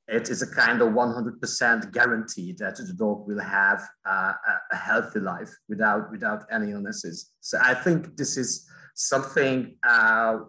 it 0.10 0.30
is 0.30 0.42
a 0.42 0.48
kind 0.48 0.82
of 0.82 0.90
100% 0.90 1.92
guarantee 1.92 2.54
that 2.54 2.78
the 2.78 2.94
dog 2.94 3.28
will 3.28 3.40
have 3.40 3.82
uh, 4.06 4.34
a 4.72 4.76
healthy 4.76 5.20
life 5.20 5.52
without, 5.68 6.10
without 6.12 6.46
any 6.52 6.72
illnesses. 6.72 7.32
So 7.42 7.60
I 7.62 7.76
think 7.76 8.18
this 8.18 8.36
is 8.36 8.68
something 8.96 9.76
uh, 9.88 10.40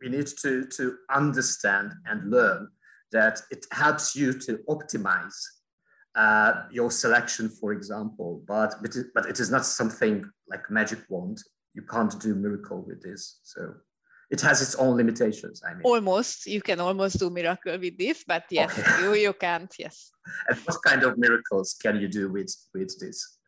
we 0.00 0.08
need 0.08 0.26
to, 0.42 0.64
to 0.64 0.96
understand 1.10 1.92
and 2.06 2.30
learn 2.30 2.68
that 3.12 3.40
it 3.50 3.64
helps 3.70 4.16
you 4.16 4.32
to 4.32 4.58
optimize 4.68 5.38
uh, 6.16 6.64
your 6.72 6.90
selection, 6.90 7.48
for 7.48 7.72
example, 7.72 8.42
but, 8.46 8.74
but, 8.82 8.96
it, 8.96 9.06
but 9.14 9.26
it 9.26 9.38
is 9.38 9.50
not 9.50 9.64
something 9.64 10.28
like 10.48 10.68
magic 10.68 10.98
wand. 11.08 11.38
You 11.74 11.82
can't 11.82 12.18
do 12.20 12.34
miracle 12.34 12.82
with 12.84 13.02
this. 13.02 13.38
So 13.44 13.74
it 14.30 14.40
has 14.42 14.60
its 14.60 14.74
own 14.74 14.96
limitations. 14.96 15.62
I 15.64 15.74
mean, 15.74 15.82
almost 15.84 16.46
you 16.46 16.60
can 16.60 16.80
almost 16.80 17.18
do 17.18 17.30
miracle 17.30 17.78
with 17.78 17.96
this, 17.96 18.24
but 18.26 18.44
yes, 18.50 18.78
okay. 18.78 19.02
you, 19.02 19.14
you 19.14 19.32
can't. 19.32 19.72
Yes. 19.78 20.10
And 20.48 20.58
what 20.66 20.82
kind 20.82 21.02
of 21.02 21.16
miracles 21.16 21.74
can 21.82 22.00
you 22.00 22.08
do 22.08 22.30
with 22.30 22.54
with 22.74 22.98
this? 22.98 23.38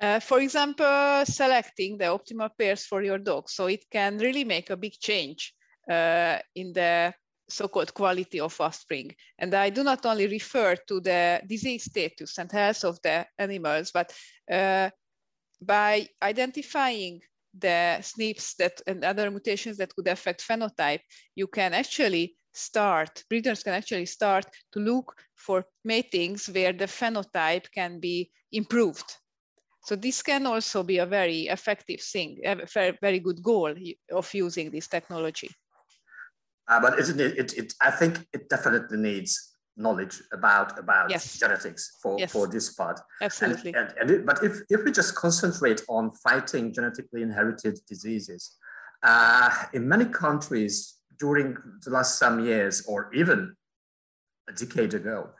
Uh, 0.00 0.20
for 0.20 0.40
example, 0.40 1.24
selecting 1.26 1.98
the 1.98 2.04
optimal 2.04 2.50
pairs 2.56 2.86
for 2.86 3.02
your 3.02 3.18
dog. 3.18 3.50
So 3.50 3.66
it 3.66 3.84
can 3.90 4.18
really 4.18 4.44
make 4.44 4.70
a 4.70 4.76
big 4.76 4.92
change 5.00 5.52
uh, 5.90 6.38
in 6.54 6.72
the 6.72 7.12
so-called 7.48 7.92
quality 7.94 8.40
of 8.40 8.60
offspring. 8.60 9.14
And 9.38 9.52
I 9.54 9.70
do 9.70 9.82
not 9.82 10.06
only 10.06 10.28
refer 10.28 10.76
to 10.86 11.00
the 11.00 11.42
disease 11.46 11.84
status 11.84 12.38
and 12.38 12.52
health 12.52 12.84
of 12.84 13.00
the 13.02 13.26
animals, 13.38 13.90
but 13.90 14.14
uh, 14.50 14.90
by 15.60 16.08
identifying 16.22 17.20
the 17.56 17.98
SNPs 18.00 18.56
that 18.56 18.80
and 18.86 19.04
other 19.04 19.30
mutations 19.30 19.76
that 19.78 19.94
could 19.94 20.08
affect 20.08 20.46
phenotype, 20.46 21.00
you 21.34 21.46
can 21.46 21.74
actually 21.74 22.36
start, 22.54 23.22
breeders 23.28 23.62
can 23.62 23.74
actually 23.74 24.06
start 24.06 24.46
to 24.72 24.80
look 24.80 25.14
for 25.36 25.64
matings 25.84 26.48
where 26.48 26.72
the 26.72 26.86
phenotype 26.86 27.70
can 27.72 28.00
be 28.00 28.30
improved. 28.52 29.16
So 29.84 29.96
this 29.96 30.22
can 30.22 30.46
also 30.46 30.82
be 30.82 30.98
a 30.98 31.06
very 31.06 31.46
effective 31.46 32.00
thing, 32.00 32.38
a 32.44 32.66
very, 33.00 33.20
good 33.20 33.42
goal 33.42 33.74
of 34.12 34.34
using 34.34 34.70
this 34.70 34.88
technology. 34.88 35.50
Uh, 36.68 36.80
but 36.80 36.98
isn't 36.98 37.18
it, 37.18 37.38
it, 37.38 37.56
it, 37.56 37.74
I 37.80 37.90
think 37.90 38.26
it 38.34 38.50
definitely 38.50 38.98
needs 38.98 39.56
knowledge 39.78 40.20
about 40.32 40.78
about 40.78 41.08
yes. 41.08 41.38
genetics 41.38 41.96
for, 42.02 42.18
yes. 42.18 42.32
for 42.32 42.46
this 42.46 42.74
part. 42.74 43.00
Absolutely. 43.22 43.72
And, 43.74 43.88
and, 43.88 43.98
and 44.00 44.10
it, 44.10 44.26
but 44.26 44.42
if, 44.42 44.60
if 44.68 44.84
we 44.84 44.90
just 44.92 45.14
concentrate 45.14 45.82
on 45.88 46.10
fighting 46.10 46.72
genetically 46.72 47.22
inherited 47.22 47.78
diseases, 47.88 48.56
uh, 49.02 49.50
in 49.72 49.88
many 49.88 50.04
countries 50.04 50.96
during 51.18 51.56
the 51.84 51.90
last 51.90 52.18
some 52.18 52.44
years, 52.44 52.84
or 52.86 53.10
even 53.14 53.54
a 54.48 54.52
decade 54.52 54.94
ago, 54.94 55.30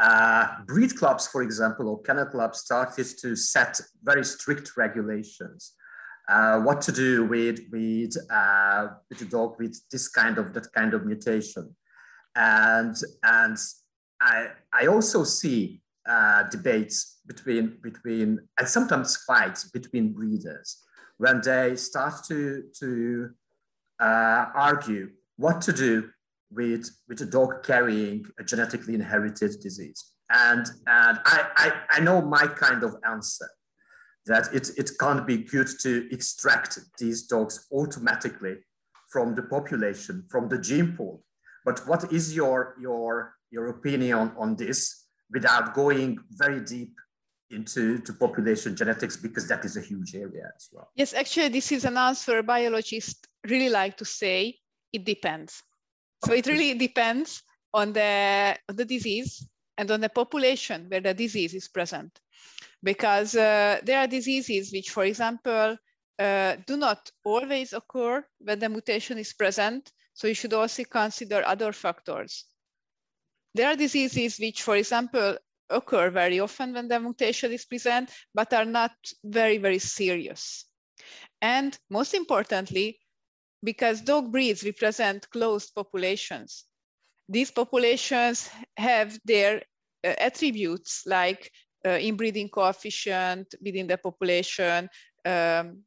uh, 0.00 0.46
breed 0.66 0.96
clubs, 0.96 1.26
for 1.28 1.42
example, 1.42 1.88
or 1.88 2.00
kennel 2.02 2.26
clubs 2.26 2.60
started 2.60 3.06
to 3.20 3.36
set 3.36 3.80
very 4.02 4.24
strict 4.24 4.76
regulations. 4.76 5.74
Uh, 6.28 6.60
what 6.60 6.80
to 6.80 6.92
do 6.92 7.24
with, 7.24 7.60
with, 7.72 8.14
uh, 8.30 8.86
with 9.10 9.20
a 9.20 9.24
dog 9.24 9.56
with 9.58 9.76
this 9.90 10.08
kind 10.08 10.38
of, 10.38 10.54
that 10.54 10.72
kind 10.72 10.94
of 10.94 11.04
mutation. 11.04 11.74
And, 12.36 12.96
and 13.22 13.58
I, 14.22 14.48
I 14.72 14.86
also 14.86 15.24
see 15.24 15.82
uh, 16.08 16.44
debates 16.44 17.20
between, 17.26 17.78
between, 17.82 18.40
and 18.58 18.68
sometimes 18.68 19.16
fights 19.16 19.64
between 19.70 20.12
breeders 20.12 20.82
when 21.18 21.40
they 21.40 21.76
start 21.76 22.14
to, 22.28 22.64
to 22.78 23.30
uh, 24.00 24.46
argue 24.54 25.10
what 25.36 25.60
to 25.62 25.72
do 25.72 26.08
with, 26.50 26.88
with 27.08 27.20
a 27.20 27.26
dog 27.26 27.62
carrying 27.64 28.24
a 28.38 28.44
genetically 28.44 28.94
inherited 28.94 29.60
disease. 29.60 30.12
And, 30.30 30.66
and 30.86 31.18
I, 31.24 31.48
I, 31.56 31.72
I 31.90 32.00
know 32.00 32.22
my 32.22 32.46
kind 32.46 32.82
of 32.82 32.96
answer 33.08 33.48
that 34.26 34.54
it, 34.54 34.70
it 34.76 34.90
can't 35.00 35.26
be 35.26 35.38
good 35.38 35.68
to 35.82 36.08
extract 36.12 36.78
these 36.98 37.26
dogs 37.26 37.66
automatically 37.72 38.56
from 39.10 39.34
the 39.34 39.42
population, 39.42 40.24
from 40.30 40.48
the 40.48 40.58
gene 40.58 40.96
pool. 40.96 41.24
But 41.64 41.86
what 41.86 42.12
is 42.12 42.34
your, 42.34 42.76
your, 42.80 43.34
your 43.52 43.68
opinion 43.68 44.32
on 44.38 44.56
this 44.56 45.04
without 45.30 45.74
going 45.74 46.18
very 46.30 46.60
deep 46.60 46.94
into 47.50 47.98
to 47.98 48.12
population 48.14 48.74
genetics 48.74 49.16
because 49.16 49.46
that 49.46 49.64
is 49.64 49.76
a 49.76 49.80
huge 49.80 50.14
area 50.14 50.50
as 50.56 50.68
well. 50.72 50.88
Yes, 50.96 51.12
actually, 51.12 51.48
this 51.48 51.70
is 51.70 51.84
an 51.84 51.96
answer 51.96 52.42
biologists 52.42 53.20
really 53.46 53.68
like 53.68 53.96
to 53.98 54.04
say. 54.04 54.58
It 54.92 55.04
depends. 55.04 55.62
So 56.24 56.32
it 56.32 56.46
really 56.46 56.74
depends 56.74 57.42
on 57.74 57.92
the, 57.92 58.56
on 58.68 58.76
the 58.76 58.84
disease 58.84 59.46
and 59.78 59.90
on 59.90 60.00
the 60.00 60.08
population 60.08 60.86
where 60.88 61.00
the 61.00 61.14
disease 61.14 61.54
is 61.54 61.68
present. 61.68 62.18
Because 62.82 63.36
uh, 63.36 63.80
there 63.84 63.98
are 63.98 64.06
diseases 64.06 64.72
which, 64.72 64.90
for 64.90 65.04
example, 65.04 65.76
uh, 66.18 66.56
do 66.66 66.76
not 66.76 67.10
always 67.24 67.72
occur 67.72 68.24
when 68.38 68.58
the 68.58 68.68
mutation 68.68 69.18
is 69.18 69.32
present. 69.32 69.92
So 70.14 70.26
you 70.26 70.34
should 70.34 70.52
also 70.52 70.84
consider 70.84 71.42
other 71.46 71.72
factors. 71.72 72.44
There 73.54 73.68
are 73.68 73.76
diseases 73.76 74.38
which, 74.38 74.62
for 74.62 74.76
example, 74.76 75.36
occur 75.68 76.10
very 76.10 76.40
often 76.40 76.72
when 76.72 76.88
the 76.88 77.00
mutation 77.00 77.52
is 77.52 77.64
present, 77.64 78.10
but 78.34 78.52
are 78.52 78.64
not 78.64 78.92
very, 79.24 79.58
very 79.58 79.78
serious. 79.78 80.66
And 81.40 81.76
most 81.90 82.14
importantly, 82.14 83.00
because 83.62 84.00
dog 84.00 84.32
breeds 84.32 84.64
represent 84.64 85.28
closed 85.30 85.74
populations, 85.74 86.64
these 87.28 87.50
populations 87.50 88.50
have 88.76 89.18
their 89.24 89.62
uh, 90.04 90.14
attributes 90.18 91.02
like 91.06 91.50
uh, 91.86 91.90
inbreeding 91.90 92.48
coefficient 92.48 93.54
within 93.62 93.86
the 93.86 93.96
population, 93.96 94.88
um, 95.24 95.82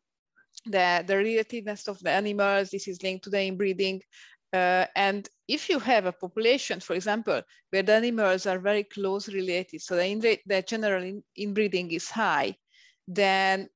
the, 0.65 1.03
the 1.05 1.13
relatedness 1.13 1.87
of 1.87 1.99
the 1.99 2.09
animals, 2.09 2.69
this 2.69 2.87
is 2.87 3.03
linked 3.03 3.23
to 3.23 3.29
the 3.29 3.41
inbreeding. 3.41 4.01
Uh, 4.53 4.85
and 4.95 5.29
if 5.47 5.69
you 5.69 5.79
have 5.79 6.05
a 6.05 6.11
population, 6.11 6.79
for 6.79 6.93
example, 6.93 7.41
where 7.69 7.83
the 7.83 7.93
animals 7.93 8.45
are 8.45 8.59
very 8.59 8.83
close 8.83 9.29
related, 9.29 9.81
so 9.81 9.95
the, 9.95 10.39
the 10.45 10.61
general 10.61 11.03
in, 11.03 11.23
inbreeding 11.37 11.91
is 11.91 12.09
high, 12.09 12.55
then 13.07 13.69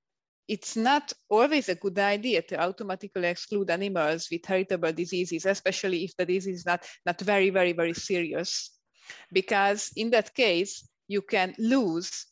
it's 0.48 0.76
not 0.76 1.14
always 1.30 1.70
a 1.70 1.76
good 1.76 2.00
idea 2.00 2.42
to 2.42 2.60
automatically 2.60 3.28
exclude 3.28 3.70
animals 3.70 4.30
with 4.32 4.46
heritable 4.46 4.92
diseases, 4.92 5.46
especially 5.46 6.04
if 6.06 6.18
the 6.18 6.26
disease 6.26 6.60
is 6.60 6.66
not, 6.66 6.84
not 7.06 7.22
very, 7.22 7.52
very, 7.52 7.72
very 7.72 7.94
serious. 7.94 8.72
Because 9.32 9.92
in 9.96 10.10
that 10.10 10.34
case, 10.34 10.88
you 11.08 11.22
can 11.22 11.54
lose 11.60 12.26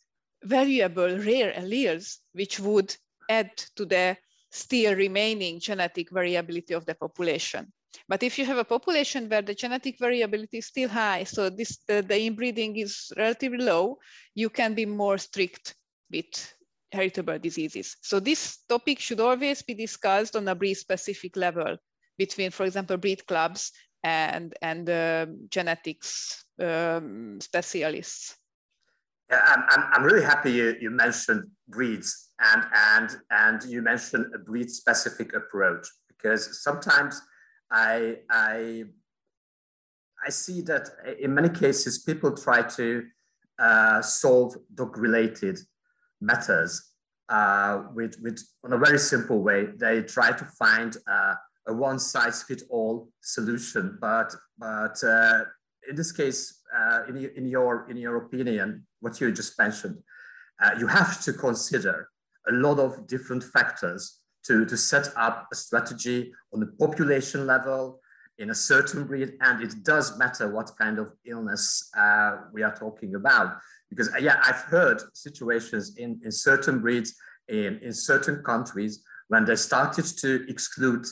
valuable 0.43 1.17
rare 1.19 1.53
alleles, 1.53 2.17
which 2.33 2.59
would 2.59 2.95
add 3.29 3.55
to 3.75 3.85
the 3.85 4.17
still 4.51 4.95
remaining 4.95 5.59
genetic 5.59 6.09
variability 6.09 6.73
of 6.73 6.85
the 6.85 6.95
population. 6.95 7.71
But 8.07 8.23
if 8.23 8.37
you 8.39 8.45
have 8.45 8.57
a 8.57 8.63
population 8.63 9.27
where 9.29 9.41
the 9.41 9.53
genetic 9.53 9.99
variability 9.99 10.59
is 10.59 10.67
still 10.67 10.89
high, 10.89 11.23
so 11.23 11.49
this 11.49 11.77
the, 11.87 12.01
the 12.01 12.19
inbreeding 12.19 12.77
is 12.77 13.11
relatively 13.17 13.59
low, 13.59 13.97
you 14.35 14.49
can 14.49 14.73
be 14.73 14.85
more 14.85 15.17
strict 15.17 15.75
with 16.11 16.53
heritable 16.91 17.37
diseases. 17.37 17.97
So 18.01 18.19
this 18.19 18.59
topic 18.69 18.99
should 18.99 19.19
always 19.19 19.61
be 19.61 19.73
discussed 19.73 20.35
on 20.35 20.47
a 20.47 20.55
breed 20.55 20.75
specific 20.75 21.35
level 21.35 21.77
between, 22.17 22.51
for 22.51 22.65
example, 22.65 22.97
breed 22.97 23.25
clubs 23.27 23.71
and, 24.03 24.53
and 24.61 24.89
uh, 24.89 25.25
genetics 25.49 26.45
um, 26.61 27.39
specialists. 27.41 28.37
Yeah, 29.29 29.41
I'm, 29.45 29.63
I'm, 29.69 29.89
I'm 29.93 30.03
really 30.03 30.23
happy 30.23 30.51
you, 30.51 30.75
you 30.79 30.89
mentioned 30.89 31.49
breeds 31.67 32.29
and, 32.39 32.63
and, 32.73 33.17
and 33.29 33.63
you 33.69 33.81
mentioned 33.81 34.27
a 34.33 34.37
breed 34.37 34.69
specific 34.69 35.33
approach 35.35 35.85
because 36.07 36.63
sometimes 36.63 37.21
I, 37.71 38.17
I, 38.29 38.83
I 40.25 40.29
see 40.29 40.61
that 40.61 40.89
in 41.19 41.33
many 41.33 41.49
cases 41.49 41.99
people 41.99 42.35
try 42.35 42.61
to 42.61 43.03
uh, 43.59 44.01
solve 44.01 44.55
dog 44.73 44.97
related 44.97 45.59
matters 46.21 46.91
uh, 47.29 47.83
with, 47.93 48.19
with, 48.21 48.39
on 48.63 48.73
a 48.73 48.77
very 48.77 48.99
simple 48.99 49.41
way. 49.41 49.67
They 49.75 50.01
try 50.03 50.31
to 50.31 50.45
find 50.45 50.95
uh, 51.09 51.35
a 51.67 51.73
one 51.73 51.99
size 51.99 52.43
fit 52.43 52.63
all 52.69 53.09
solution, 53.21 53.97
but, 53.99 54.33
but 54.57 55.03
uh, 55.03 55.41
in 55.89 55.95
this 55.95 56.11
case, 56.11 56.61
uh, 56.75 57.01
in, 57.09 57.17
in, 57.35 57.45
your, 57.45 57.89
in 57.89 57.97
your 57.97 58.17
opinion, 58.17 58.85
what 59.01 59.19
you 59.19 59.31
just 59.31 59.57
mentioned, 59.59 59.97
uh, 60.63 60.71
you 60.79 60.87
have 60.87 61.21
to 61.23 61.33
consider 61.33 62.09
a 62.47 62.51
lot 62.51 62.79
of 62.79 63.07
different 63.07 63.43
factors 63.43 64.19
to, 64.47 64.65
to 64.65 64.77
set 64.77 65.09
up 65.15 65.47
a 65.51 65.55
strategy 65.55 66.31
on 66.53 66.59
the 66.59 66.67
population 66.67 67.45
level 67.45 67.99
in 68.37 68.49
a 68.51 68.55
certain 68.55 69.05
breed. 69.05 69.33
And 69.41 69.63
it 69.63 69.83
does 69.83 70.17
matter 70.17 70.49
what 70.49 70.71
kind 70.79 70.99
of 70.99 71.13
illness 71.25 71.89
uh, 71.97 72.37
we 72.53 72.63
are 72.63 72.75
talking 72.75 73.15
about. 73.15 73.57
Because 73.89 74.09
uh, 74.13 74.17
yeah, 74.19 74.39
I've 74.43 74.61
heard 74.61 75.01
situations 75.13 75.97
in, 75.97 76.19
in 76.23 76.31
certain 76.31 76.79
breeds 76.79 77.15
in, 77.47 77.79
in 77.81 77.93
certain 77.93 78.43
countries 78.43 79.03
when 79.29 79.45
they 79.45 79.55
started 79.55 80.05
to 80.05 80.45
exclude 80.49 81.05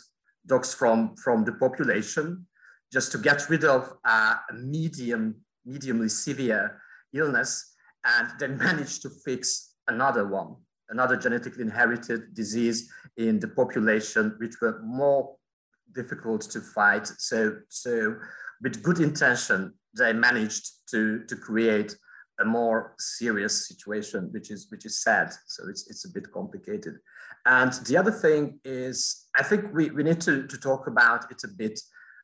dogs 0.45 0.73
from, 0.73 1.15
from 1.15 1.43
the 1.43 1.53
population 1.53 2.45
just 2.91 3.11
to 3.11 3.17
get 3.17 3.49
rid 3.49 3.63
of 3.63 3.91
uh, 4.05 4.35
a 4.49 4.53
medium, 4.53 5.35
mediumly 5.67 6.09
severe 6.09 6.79
illness. 7.13 7.73
And 8.05 8.29
they 8.39 8.47
managed 8.65 9.01
to 9.01 9.09
fix 9.09 9.75
another 9.87 10.27
one, 10.27 10.55
another 10.89 11.15
genetically 11.15 11.63
inherited 11.63 12.33
disease 12.33 12.91
in 13.17 13.39
the 13.39 13.47
population, 13.47 14.35
which 14.39 14.55
were 14.61 14.81
more 14.83 15.35
difficult 15.93 16.41
to 16.41 16.61
fight. 16.61 17.07
So, 17.17 17.57
so 17.69 18.15
with 18.61 18.83
good 18.83 18.99
intention, 18.99 19.73
they 19.97 20.13
managed 20.13 20.89
to, 20.91 21.23
to 21.25 21.35
create 21.35 21.95
a 22.41 22.45
more 22.45 22.95
serious 22.99 23.67
situation, 23.67 24.29
which 24.33 24.51
is 24.51 24.67
which 24.69 24.85
is 24.85 25.01
sad. 25.01 25.31
So 25.47 25.69
it's 25.69 25.89
it's 25.89 26.03
a 26.03 26.09
bit 26.09 26.29
complicated. 26.33 26.95
And 27.45 27.71
the 27.87 27.95
other 27.95 28.11
thing 28.11 28.59
is, 28.65 29.27
I 29.37 29.43
think 29.43 29.73
we, 29.73 29.91
we 29.91 30.03
need 30.03 30.19
to, 30.21 30.45
to 30.47 30.57
talk 30.57 30.87
about 30.87 31.31
it 31.31 31.41
a 31.45 31.47
bit 31.47 31.79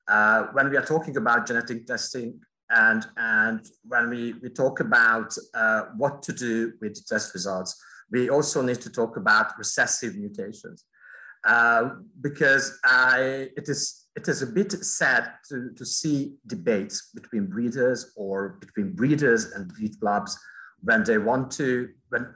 uh, 0.08 0.48
when 0.54 0.70
we 0.70 0.78
are 0.78 0.86
talking 0.86 1.16
about 1.16 1.46
genetic 1.46 1.86
testing 1.86 2.40
and, 2.72 3.06
and 3.18 3.66
when 3.84 4.10
we, 4.10 4.34
we 4.42 4.50
talk 4.50 4.80
about 4.80 5.36
uh, 5.54 5.84
what 5.98 6.24
to 6.24 6.34
do 6.34 6.74
with 6.82 7.06
test 7.06 7.34
results, 7.34 7.82
we 8.12 8.30
also 8.30 8.62
need 8.62 8.82
to 8.82 8.90
talk 8.90 9.18
about 9.18 9.58
recessive 9.58 10.16
mutations. 10.16 10.86
Uh, 11.48 11.92
because 12.22 12.80
I, 12.84 13.50
it 13.58 13.68
is 13.68 14.02
it 14.16 14.28
is 14.28 14.42
a 14.42 14.48
bit 14.48 14.72
sad 14.72 15.32
to, 15.50 15.72
to 15.76 15.86
see 15.86 16.36
debates 16.46 17.10
between 17.16 17.48
breeders 17.48 18.12
or 18.16 18.58
between 18.60 18.94
breeders 18.94 19.52
and 19.54 19.70
breed 19.70 20.00
clubs 20.00 20.38
when 20.82 21.04
they 21.04 21.18
want 21.18 21.50
to 21.52 21.90
when 22.10 22.28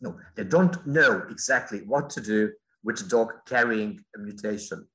no 0.00 0.16
they 0.36 0.44
don't 0.44 0.86
know 0.86 1.24
exactly 1.30 1.80
what 1.86 2.10
to 2.10 2.20
do 2.20 2.52
with 2.84 3.00
a 3.00 3.08
dog 3.08 3.32
carrying 3.46 3.98
a 4.14 4.18
mutation. 4.18 4.86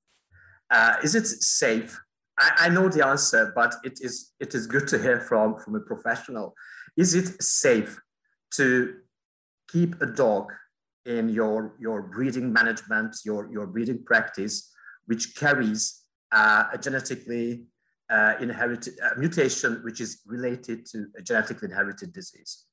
Uh, 0.72 0.96
is 1.03 1.13
it 1.15 1.27
safe? 1.27 2.00
I, 2.39 2.51
I 2.60 2.70
know 2.70 2.88
the 2.88 3.05
answer, 3.05 3.51
but 3.55 3.75
it 3.84 4.00
is 4.01 4.32
it 4.39 4.55
is 4.55 4.67
good 4.67 4.88
to 4.89 4.98
hear 4.98 5.20
from 5.20 5.60
from 5.60 5.75
a 5.75 5.82
professional. 5.82 6.53
Is 6.96 7.13
it 7.13 7.43
safe 7.43 8.00
to 8.51 9.00
keep 9.74 10.00
a 10.01 10.06
dog 10.06 10.53
in 11.06 11.27
your, 11.27 11.75
your 11.80 12.03
breeding 12.03 12.53
management, 12.53 13.18
your, 13.25 13.51
your 13.51 13.68
breeding 13.68 14.03
practice, 14.06 14.72
which 15.08 15.36
carries 15.36 16.01
uh, 16.32 16.65
a 16.72 16.77
genetically 16.77 17.65
uh, 18.10 18.36
inherited 18.39 18.94
uh, 19.03 19.10
mutation, 19.18 19.82
which 19.84 20.00
is 20.00 20.22
related 20.27 20.86
to 20.86 21.08
a 21.18 21.22
genetically 21.22 21.70
inherited 21.70 22.13
disease. 22.13 22.65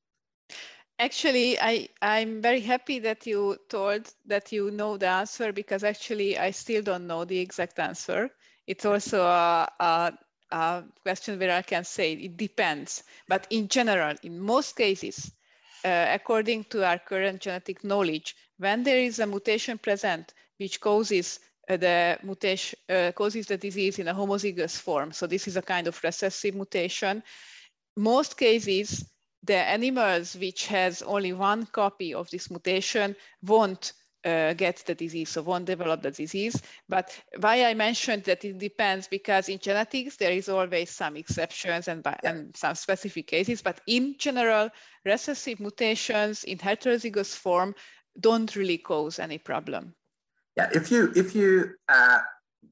Actually, 0.99 1.59
I, 1.59 1.89
I'm 2.03 2.43
very 2.43 2.61
happy 2.61 2.99
that 2.99 3.27
you 3.27 3.57
told 3.71 4.13
that 4.27 4.53
you 4.53 4.71
know 4.71 4.99
the 4.99 5.09
answer 5.09 5.51
because 5.51 5.83
actually 5.83 6.39
I 6.39 6.51
still 6.51 6.83
don't 6.83 7.07
know 7.07 7.25
the 7.25 7.39
exact 7.39 7.79
answer. 7.79 8.31
It's 8.67 8.85
also 8.85 9.23
a, 9.25 9.67
a, 9.81 10.13
a 10.51 10.85
question 11.03 11.39
where 11.39 11.57
I 11.57 11.63
can 11.63 11.85
say 11.85 12.13
it 12.13 12.37
depends. 12.37 13.03
But 13.29 13.47
in 13.49 13.69
general, 13.69 14.15
in 14.23 14.39
most 14.39 14.77
cases, 14.77 15.33
uh, 15.85 16.07
according 16.11 16.65
to 16.65 16.85
our 16.85 16.99
current 16.99 17.41
genetic 17.41 17.85
knowledge, 17.85 18.37
when 18.59 18.83
there 18.83 18.99
is 18.99 19.19
a 19.19 19.27
mutation 19.27 19.79
present 19.79 20.35
which 20.59 20.81
causes 20.81 21.41
uh, 21.69 21.77
the 21.77 22.19
mutation 22.23 22.79
uh, 22.89 23.13
causes 23.13 23.47
the 23.47 23.57
disease 23.57 23.99
in 23.99 24.09
a 24.09 24.15
homozygous 24.15 24.79
form. 24.79 25.13
So 25.13 25.27
this 25.27 25.47
is 25.49 25.57
a 25.57 25.63
kind 25.63 25.87
of 25.87 26.03
recessive 26.03 26.55
mutation. 26.55 27.23
Most 27.97 28.37
cases, 28.37 29.05
the 29.45 29.57
animals 29.57 30.37
which 30.37 30.67
has 30.67 31.03
only 31.03 31.33
one 31.33 31.67
copy 31.67 32.13
of 32.15 32.29
this 32.31 32.51
mutation 32.51 33.17
won't 33.43 33.93
uh, 34.25 34.53
get 34.55 34.83
the 34.87 34.95
disease, 34.95 35.31
so 35.31 35.43
won't 35.43 35.65
develop 35.65 36.03
the 36.03 36.11
disease. 36.11 36.61
But 36.89 37.19
why 37.39 37.65
I 37.65 37.75
mentioned 37.75 38.25
that 38.25 38.45
it 38.45 38.59
depends 38.59 39.09
because 39.09 39.49
in 39.49 39.59
genetics 39.59 40.17
there 40.17 40.33
is 40.33 40.49
always 40.49 40.91
some 40.91 41.17
exceptions 41.17 41.89
and, 41.89 42.03
yeah. 42.05 42.31
and 42.31 42.57
some 42.57 42.75
specific 42.75 43.27
cases, 43.27 43.63
but 43.63 43.81
in 43.87 44.17
general, 44.19 44.71
recessive 45.05 45.61
mutations 45.61 46.45
in 46.45 46.59
heterozygous 46.59 47.35
form 47.35 47.75
don't 48.19 48.55
really 48.57 48.79
cause 48.79 49.19
any 49.19 49.39
problem. 49.39 49.95
Yeah, 50.57 50.69
if 50.75 50.91
you 50.91 51.13
if 51.15 51.35
you 51.35 51.75
uh, 51.89 52.19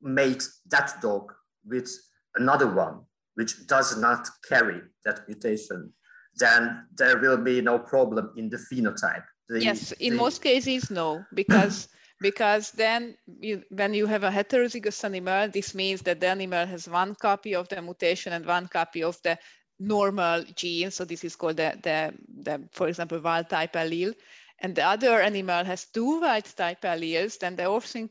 mate 0.03 0.47
that 0.71 1.01
dog 1.01 1.33
with 1.65 1.89
another 2.35 2.67
one 2.67 3.01
which 3.35 3.67
does 3.69 3.97
not 3.97 4.29
carry 4.49 4.81
that 5.05 5.21
mutation, 5.29 5.93
then 6.35 6.87
there 6.97 7.19
will 7.19 7.37
be 7.37 7.61
no 7.61 7.79
problem 7.79 8.33
in 8.37 8.51
the 8.51 8.57
phenotype 8.57 9.25
yes, 9.51 9.93
in 9.93 10.17
most 10.17 10.43
cases, 10.43 10.91
no, 10.91 11.25
because 11.33 11.89
because 12.21 12.73
then 12.73 13.17
you, 13.41 13.63
when 13.71 13.95
you 13.95 14.07
have 14.07 14.25
a 14.25 14.31
heterozygous 14.31 15.05
animal, 15.05 15.49
this 15.49 15.75
means 15.75 16.03
that 16.03 16.21
the 16.21 16.29
animal 16.29 16.67
has 16.67 16.89
one 16.89 17.15
copy 17.15 17.55
of 17.55 17.69
the 17.69 17.81
mutation 17.81 18.33
and 18.33 18.45
one 18.45 18.67
copy 18.67 19.03
of 19.03 19.21
the 19.23 19.39
normal 19.79 20.43
gene. 20.57 20.91
So 20.91 21.05
this 21.05 21.25
is 21.25 21.37
called 21.37 21.59
the, 21.59 21.79
the, 21.83 22.15
the 22.43 22.69
for 22.73 22.89
example, 22.89 23.21
wild 23.21 23.49
type 23.49 23.75
allele. 23.75 24.15
And 24.61 24.75
the 24.75 24.85
other 24.85 25.21
animal 25.21 25.65
has 25.65 25.87
two 25.87 26.21
wild 26.21 26.45
type 26.57 26.83
alleles, 26.83 27.39
then 27.39 27.55
the 27.55 27.67
offspring, 27.67 28.11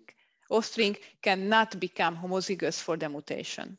offspring 0.49 0.95
cannot 1.21 1.77
become 1.79 2.15
homozygous 2.15 2.81
for 2.81 2.95
the 2.95 3.09
mutation. 3.09 3.77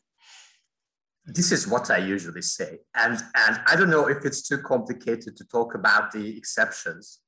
This 1.25 1.51
is 1.51 1.67
what 1.67 1.89
I 1.89 1.97
usually 1.97 2.43
say. 2.43 2.79
And, 2.95 3.19
and 3.35 3.61
I 3.65 3.75
don't 3.75 3.89
know 3.89 4.07
if 4.07 4.25
it's 4.25 4.47
too 4.47 4.59
complicated 4.59 5.35
to 5.37 5.45
talk 5.45 5.73
about 5.73 6.11
the 6.11 6.37
exceptions 6.37 7.19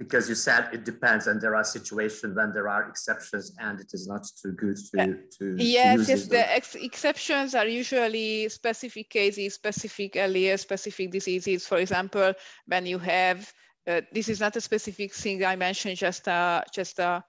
because 0.00 0.30
you 0.30 0.34
said 0.34 0.70
it 0.72 0.84
depends 0.86 1.26
and 1.26 1.38
there 1.42 1.54
are 1.54 1.62
situations 1.62 2.34
when 2.34 2.52
there 2.54 2.68
are 2.68 2.88
exceptions 2.88 3.54
and 3.60 3.78
it 3.78 3.90
is 3.92 4.08
not 4.08 4.26
too 4.42 4.52
good 4.52 4.78
to, 4.90 5.18
to 5.36 5.62
yes 5.62 6.06
to 6.06 6.12
yes 6.12 6.26
the 6.26 6.54
ex 6.56 6.74
exceptions 6.74 7.54
are 7.54 7.66
usually 7.66 8.48
specific 8.48 9.10
cases 9.10 9.54
specific 9.54 10.14
alleles 10.14 10.60
specific 10.60 11.10
diseases. 11.10 11.66
For 11.66 11.78
example 11.78 12.32
when 12.66 12.86
you 12.86 12.98
have 12.98 13.52
uh, 13.86 14.00
this 14.10 14.30
is 14.30 14.40
not 14.40 14.56
a 14.56 14.60
specific 14.60 15.12
thing 15.12 15.44
i 15.44 15.54
mentioned 15.54 15.98
just 15.98 16.26
a 16.28 16.64
just 16.72 16.98
a, 16.98 17.22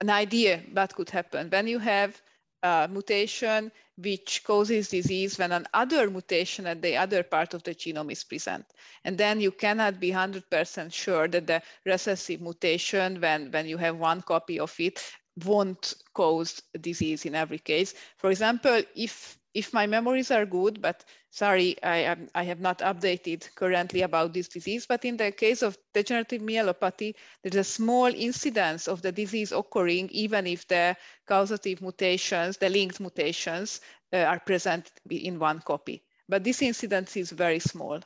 an 0.00 0.10
idea 0.10 0.62
that 0.74 0.94
could 0.94 1.10
happen. 1.10 1.48
When 1.50 1.66
you 1.66 1.78
have 1.78 2.20
a 2.62 2.88
mutation 2.90 3.72
which 3.96 4.42
causes 4.44 4.88
disease 4.88 5.38
when 5.38 5.52
another 5.52 6.10
mutation 6.10 6.66
at 6.66 6.80
the 6.82 6.96
other 6.96 7.22
part 7.22 7.54
of 7.54 7.62
the 7.62 7.74
genome 7.74 8.12
is 8.12 8.24
present. 8.24 8.64
And 9.04 9.16
then 9.18 9.40
you 9.40 9.50
cannot 9.50 10.00
be 10.00 10.10
100% 10.10 10.92
sure 10.92 11.28
that 11.28 11.46
the 11.46 11.62
recessive 11.84 12.40
mutation, 12.40 13.20
when, 13.20 13.50
when 13.50 13.66
you 13.66 13.76
have 13.76 13.96
one 13.96 14.22
copy 14.22 14.58
of 14.58 14.74
it, 14.78 15.02
won't 15.44 15.94
cause 16.14 16.62
disease 16.80 17.24
in 17.24 17.34
every 17.34 17.58
case. 17.58 17.94
For 18.18 18.30
example, 18.30 18.82
if 18.94 19.38
if 19.54 19.72
my 19.72 19.86
memories 19.86 20.30
are 20.30 20.46
good, 20.46 20.80
but 20.80 21.04
sorry, 21.30 21.76
I, 21.82 22.16
I 22.34 22.44
have 22.44 22.60
not 22.60 22.78
updated 22.78 23.52
currently 23.54 24.02
about 24.02 24.32
this 24.32 24.48
disease, 24.48 24.86
but 24.86 25.04
in 25.04 25.16
the 25.16 25.32
case 25.32 25.62
of 25.62 25.76
degenerative 25.92 26.42
myelopathy, 26.42 27.14
there's 27.42 27.56
a 27.56 27.64
small 27.64 28.06
incidence 28.06 28.86
of 28.86 29.02
the 29.02 29.12
disease 29.12 29.52
occurring 29.52 30.08
even 30.12 30.46
if 30.46 30.68
the 30.68 30.96
causative 31.26 31.82
mutations, 31.82 32.58
the 32.58 32.68
linked 32.68 33.00
mutations 33.00 33.80
uh, 34.12 34.18
are 34.18 34.40
present 34.40 34.90
in 35.10 35.38
one 35.38 35.60
copy. 35.60 36.04
But 36.28 36.44
this 36.44 36.62
incidence 36.62 37.16
is 37.16 37.30
very 37.32 37.58
small. 37.58 38.00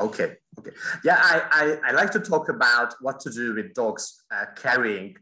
Okay, 0.00 0.36
okay. 0.58 0.70
Yeah, 1.04 1.18
I, 1.20 1.78
I, 1.84 1.88
I 1.88 1.92
like 1.92 2.12
to 2.12 2.20
talk 2.20 2.48
about 2.48 2.94
what 3.00 3.20
to 3.20 3.30
do 3.30 3.54
with 3.54 3.74
dogs 3.74 4.22
uh, 4.32 4.46
carrying 4.56 5.16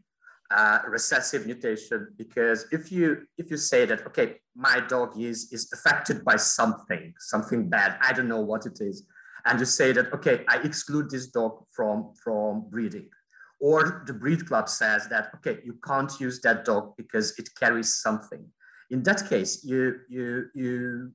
uh, 0.51 0.79
recessive 0.87 1.45
mutation 1.45 2.07
because 2.17 2.65
if 2.71 2.91
you 2.91 3.23
if 3.37 3.51
you 3.51 3.57
say 3.57 3.85
that 3.85 4.05
okay 4.07 4.35
my 4.55 4.79
dog 4.79 5.19
is 5.19 5.51
is 5.51 5.69
affected 5.73 6.23
by 6.23 6.37
something 6.37 7.13
something 7.19 7.69
bad 7.69 7.97
i 8.01 8.13
don't 8.13 8.29
know 8.29 8.41
what 8.41 8.65
it 8.65 8.79
is 8.79 9.05
and 9.45 9.59
you 9.59 9.65
say 9.65 9.91
that 9.91 10.11
okay 10.13 10.45
i 10.47 10.57
exclude 10.59 11.09
this 11.09 11.27
dog 11.27 11.63
from 11.75 12.13
from 12.23 12.65
breeding 12.69 13.09
or 13.59 14.03
the 14.05 14.13
breed 14.13 14.47
club 14.47 14.69
says 14.69 15.07
that 15.07 15.31
okay 15.35 15.59
you 15.65 15.77
can't 15.85 16.19
use 16.19 16.39
that 16.41 16.63
dog 16.63 16.95
because 16.95 17.37
it 17.39 17.49
carries 17.59 17.91
something. 17.93 18.45
In 18.89 19.03
that 19.03 19.27
case 19.27 19.65
you 19.65 19.99
you 20.07 20.45
you 20.53 21.11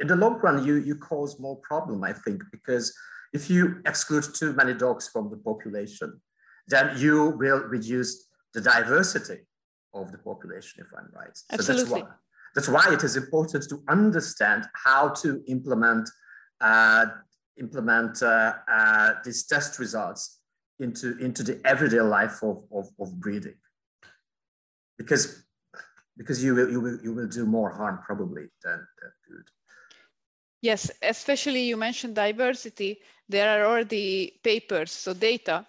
in 0.00 0.08
the 0.08 0.16
long 0.16 0.34
run 0.40 0.64
you 0.64 0.74
you 0.74 0.96
cause 0.96 1.40
more 1.40 1.56
problem 1.56 2.04
i 2.04 2.12
think 2.12 2.42
because 2.52 2.92
if 3.32 3.50
you 3.50 3.80
exclude 3.86 4.26
too 4.34 4.52
many 4.52 4.74
dogs 4.74 5.08
from 5.08 5.30
the 5.30 5.36
population, 5.36 6.20
then 6.68 6.96
you 6.96 7.30
will 7.30 7.60
reduce 7.60 8.28
the 8.54 8.60
diversity 8.60 9.40
of 9.94 10.12
the 10.12 10.18
population, 10.18 10.84
if 10.84 10.88
I'm 10.96 11.10
right. 11.14 11.38
Absolutely. 11.52 11.84
So 11.84 11.94
that's 11.94 12.04
why, 12.04 12.14
that's 12.54 12.68
why 12.68 12.94
it 12.94 13.04
is 13.04 13.16
important 13.16 13.68
to 13.68 13.82
understand 13.88 14.66
how 14.74 15.10
to 15.22 15.42
implement 15.46 16.08
uh, 16.60 17.06
implement 17.58 18.22
uh, 18.22 18.54
uh, 18.70 19.14
these 19.24 19.46
test 19.46 19.78
results 19.78 20.40
into, 20.78 21.16
into 21.18 21.42
the 21.42 21.60
everyday 21.64 22.00
life 22.00 22.42
of, 22.42 22.64
of, 22.72 22.88
of 23.00 23.18
breeding. 23.18 23.54
Because, 24.98 25.44
because 26.16 26.42
you, 26.42 26.54
will, 26.54 26.70
you, 26.70 26.80
will, 26.80 26.98
you 27.02 27.14
will 27.14 27.28
do 27.28 27.46
more 27.46 27.70
harm 27.70 28.00
probably 28.04 28.46
than, 28.62 28.86
than 29.00 29.12
good. 29.28 29.44
Yes, 30.62 30.90
especially 31.02 31.62
you 31.62 31.76
mentioned 31.76 32.14
diversity. 32.14 32.98
There 33.28 33.48
are 33.48 33.66
already 33.66 34.40
papers, 34.42 34.92
so 34.92 35.12
data, 35.14 35.66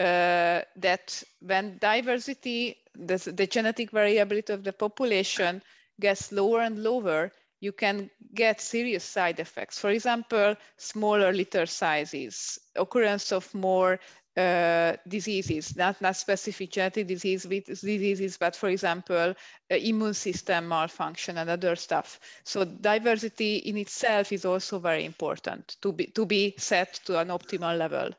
uh, 0.00 0.62
that 0.76 1.22
when 1.40 1.76
diversity, 1.78 2.78
the, 2.94 3.16
the 3.36 3.46
genetic 3.46 3.90
variability 3.90 4.52
of 4.52 4.64
the 4.64 4.72
population 4.72 5.62
gets 6.00 6.32
lower 6.32 6.62
and 6.62 6.82
lower, 6.82 7.30
you 7.60 7.72
can 7.72 8.08
get 8.34 8.62
serious 8.62 9.04
side 9.04 9.38
effects. 9.38 9.78
For 9.78 9.90
example, 9.90 10.56
smaller 10.78 11.32
litter 11.32 11.66
sizes, 11.66 12.58
occurrence 12.74 13.30
of 13.30 13.54
more 13.54 14.00
uh, 14.38 14.96
diseases, 15.06 15.76
not, 15.76 16.00
not 16.00 16.16
specific 16.16 16.70
genetic 16.70 17.06
disease 17.06 17.44
diseases, 17.44 18.38
but 18.38 18.56
for 18.56 18.70
example, 18.70 19.34
uh, 19.70 19.74
immune 19.74 20.14
system 20.14 20.66
malfunction 20.66 21.36
and 21.36 21.50
other 21.50 21.76
stuff. 21.76 22.18
So 22.44 22.64
diversity 22.64 23.56
in 23.56 23.76
itself 23.76 24.32
is 24.32 24.46
also 24.46 24.78
very 24.78 25.04
important 25.04 25.76
to 25.82 25.92
be, 25.92 26.06
to 26.06 26.24
be 26.24 26.54
set 26.56 27.00
to 27.04 27.18
an 27.18 27.28
optimal 27.28 27.76
level. 27.76 28.14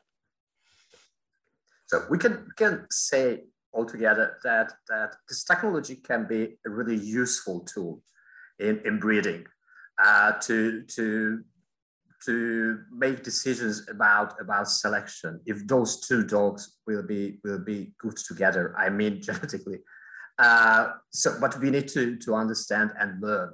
So 1.92 2.06
we 2.08 2.16
can, 2.16 2.48
can 2.56 2.86
say 2.90 3.42
altogether 3.74 4.38
that, 4.44 4.72
that 4.88 5.14
this 5.28 5.44
technology 5.44 5.96
can 5.96 6.26
be 6.26 6.56
a 6.66 6.70
really 6.70 6.96
useful 6.96 7.60
tool 7.60 8.00
in, 8.58 8.80
in 8.86 8.98
breeding 8.98 9.44
uh, 10.02 10.32
to, 10.40 10.84
to, 10.84 11.44
to 12.24 12.78
make 12.90 13.22
decisions 13.22 13.86
about, 13.90 14.40
about 14.40 14.70
selection. 14.70 15.38
If 15.44 15.66
those 15.66 16.00
two 16.00 16.24
dogs 16.24 16.78
will 16.86 17.02
be, 17.02 17.40
will 17.44 17.58
be 17.58 17.92
good 17.98 18.16
together, 18.16 18.74
I 18.78 18.88
mean 18.88 19.20
genetically. 19.22 19.80
Uh, 20.38 20.92
so, 21.10 21.36
but 21.38 21.60
we 21.60 21.68
need 21.68 21.88
to, 21.88 22.16
to 22.20 22.34
understand 22.34 22.92
and 22.98 23.20
learn 23.20 23.52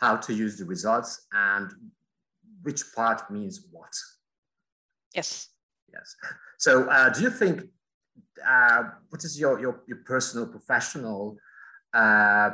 how 0.00 0.16
to 0.16 0.34
use 0.34 0.58
the 0.58 0.64
results 0.64 1.24
and 1.32 1.70
which 2.62 2.82
part 2.96 3.30
means 3.30 3.64
what. 3.70 3.92
Yes. 5.14 5.50
Yes. 5.92 6.16
So, 6.58 6.88
uh, 6.90 7.10
do 7.10 7.22
you 7.22 7.30
think 7.30 7.62
uh, 8.46 8.82
what 9.08 9.24
is 9.24 9.38
your, 9.38 9.60
your, 9.60 9.82
your 9.86 9.98
personal 10.04 10.46
professional 10.46 11.36
uh, 11.94 12.50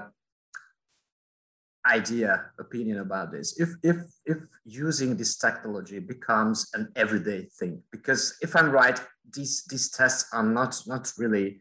idea, 1.87 2.47
opinion 2.59 3.01
about 3.01 3.33
this. 3.33 3.59
If 3.61 3.71
if 3.83 3.97
if 4.25 4.39
using 4.65 5.17
this 5.17 5.37
technology 5.37 5.99
becomes 5.99 6.71
an 6.75 6.93
everyday 6.97 7.47
thing, 7.59 7.83
because 7.91 8.37
if 8.41 8.55
I'm 8.55 8.71
right, 8.71 9.01
these 9.35 9.65
these 9.69 9.91
tests 9.91 10.29
are 10.33 10.43
not 10.43 10.81
not 10.87 11.13
really 11.19 11.61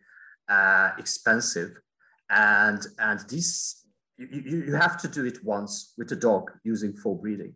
uh, 0.49 0.91
expensive, 0.97 1.71
and 2.29 2.85
and 2.99 3.19
this 3.29 3.85
you, 4.17 4.63
you 4.67 4.75
have 4.75 4.97
to 5.01 5.07
do 5.07 5.25
it 5.25 5.43
once 5.43 5.93
with 5.97 6.11
a 6.11 6.15
dog 6.15 6.51
using 6.63 6.93
full 6.93 7.15
breeding. 7.15 7.55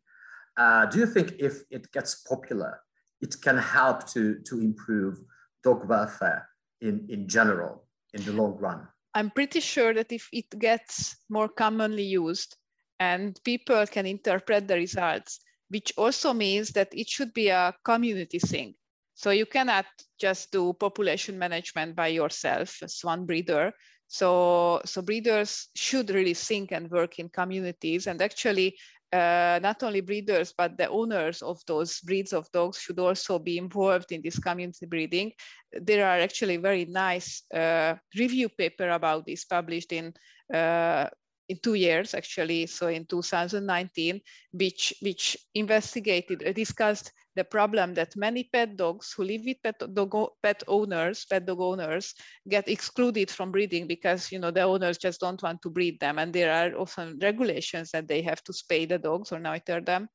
Uh, 0.57 0.85
do 0.85 0.99
you 0.99 1.05
think 1.05 1.33
if 1.37 1.63
it 1.69 1.91
gets 1.91 2.15
popular, 2.15 2.79
it 3.21 3.35
can 3.41 3.57
help 3.57 4.07
to 4.07 4.39
to 4.47 4.59
improve 4.59 5.19
dog 5.65 5.89
welfare 5.89 6.47
in 6.81 7.05
in 7.09 7.27
general 7.27 7.83
in 8.13 8.23
the 8.23 8.31
long 8.31 8.55
run? 8.57 8.87
I'm 9.15 9.31
pretty 9.31 9.61
sure 9.61 9.93
that 9.93 10.11
if 10.11 10.29
it 10.31 10.49
gets 10.59 11.15
more 11.29 11.49
commonly 11.49 12.03
used 12.03 12.55
and 12.99 13.39
people 13.43 13.87
can 13.87 14.05
interpret 14.05 14.67
the 14.67 14.75
results, 14.75 15.39
which 15.69 15.93
also 15.97 16.33
means 16.33 16.71
that 16.71 16.89
it 16.93 17.09
should 17.09 17.33
be 17.33 17.49
a 17.49 17.73
community 17.83 18.39
thing. 18.39 18.75
So 19.15 19.31
you 19.31 19.45
cannot 19.45 19.85
just 20.19 20.51
do 20.51 20.73
population 20.73 21.39
management 21.39 21.95
by 21.95 22.07
yourself 22.07 22.83
as 22.83 22.99
one 23.01 23.25
breeder. 23.25 23.71
So, 24.07 24.81
so 24.85 25.01
breeders 25.01 25.69
should 25.75 26.09
really 26.09 26.33
think 26.33 26.71
and 26.71 26.91
work 26.91 27.17
in 27.17 27.29
communities. 27.29 28.07
And 28.07 28.21
actually, 28.21 28.77
uh, 29.15 29.59
not 29.61 29.83
only 29.83 30.01
breeders, 30.01 30.53
but 30.57 30.77
the 30.77 30.89
owners 30.89 31.41
of 31.41 31.61
those 31.67 32.01
breeds 32.01 32.33
of 32.33 32.51
dogs 32.51 32.77
should 32.79 32.99
also 32.99 33.39
be 33.39 33.57
involved 33.57 34.11
in 34.11 34.21
this 34.21 34.39
community 34.39 34.85
breeding. 34.85 35.31
There 35.71 36.05
are 36.05 36.19
actually 36.19 36.57
very 36.57 36.85
nice 36.85 37.43
uh, 37.53 37.95
review 38.17 38.49
paper 38.49 38.89
about 38.89 39.25
this 39.25 39.45
published 39.45 39.91
in 39.93 40.13
uh, 40.53 41.07
in 41.49 41.57
two 41.61 41.75
years 41.75 42.13
actually, 42.13 42.65
so 42.67 42.87
in 42.87 43.05
2019, 43.05 44.21
which 44.51 44.93
which 45.01 45.37
investigated 45.53 46.43
uh, 46.45 46.51
discussed 46.53 47.11
the 47.35 47.43
problem 47.43 47.93
that 47.93 48.15
many 48.15 48.43
pet 48.43 48.77
dogs 48.77 49.13
who 49.13 49.23
live 49.23 49.41
with 49.45 49.61
pet 49.61 49.79
dog 49.93 50.15
pet 50.41 50.63
owners, 50.67 51.25
pet 51.25 51.45
dog 51.45 51.59
owners, 51.59 52.13
get 52.47 52.67
excluded 52.67 53.29
from 53.29 53.51
breeding 53.51 53.87
because 53.87 54.31
you 54.31 54.39
know 54.39 54.51
the 54.51 54.61
owners 54.61 54.97
just 54.97 55.19
don't 55.19 55.41
want 55.43 55.61
to 55.61 55.69
breed 55.69 55.99
them, 55.99 56.17
and 56.19 56.33
there 56.33 56.51
are 56.51 56.79
often 56.79 57.19
regulations 57.21 57.91
that 57.91 58.07
they 58.07 58.21
have 58.21 58.43
to 58.43 58.51
spay 58.51 58.87
the 58.87 58.97
dogs 58.97 59.31
or 59.31 59.39
neuter 59.39 59.81
them, 59.81 60.07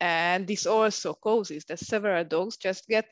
and 0.00 0.46
this 0.46 0.66
also 0.66 1.14
causes 1.14 1.64
that 1.64 1.78
several 1.78 2.24
dogs 2.24 2.56
just 2.56 2.86
get 2.86 3.06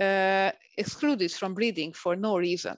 uh, 0.00 0.50
excluded 0.78 1.30
from 1.32 1.54
breeding 1.54 1.92
for 1.92 2.16
no 2.16 2.38
reason. 2.38 2.76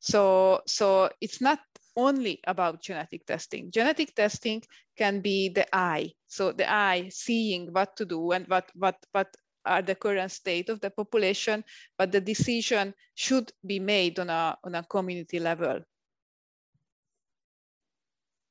So 0.00 0.62
so 0.66 1.10
it's 1.20 1.40
not 1.40 1.60
only 1.96 2.40
about 2.46 2.82
genetic 2.82 3.26
testing. 3.26 3.70
Genetic 3.70 4.14
testing 4.14 4.62
can 4.96 5.20
be 5.20 5.48
the 5.48 5.66
eye. 5.74 6.12
So 6.26 6.52
the 6.52 6.70
eye 6.70 7.08
seeing 7.10 7.72
what 7.72 7.96
to 7.96 8.04
do 8.04 8.32
and 8.32 8.46
what, 8.48 8.70
what, 8.74 8.96
what 9.12 9.34
are 9.64 9.82
the 9.82 9.94
current 9.94 10.30
state 10.30 10.68
of 10.68 10.80
the 10.80 10.90
population, 10.90 11.64
but 11.98 12.12
the 12.12 12.20
decision 12.20 12.94
should 13.14 13.52
be 13.66 13.78
made 13.78 14.18
on 14.18 14.30
a, 14.30 14.56
on 14.64 14.74
a 14.74 14.82
community 14.82 15.38
level. 15.38 15.80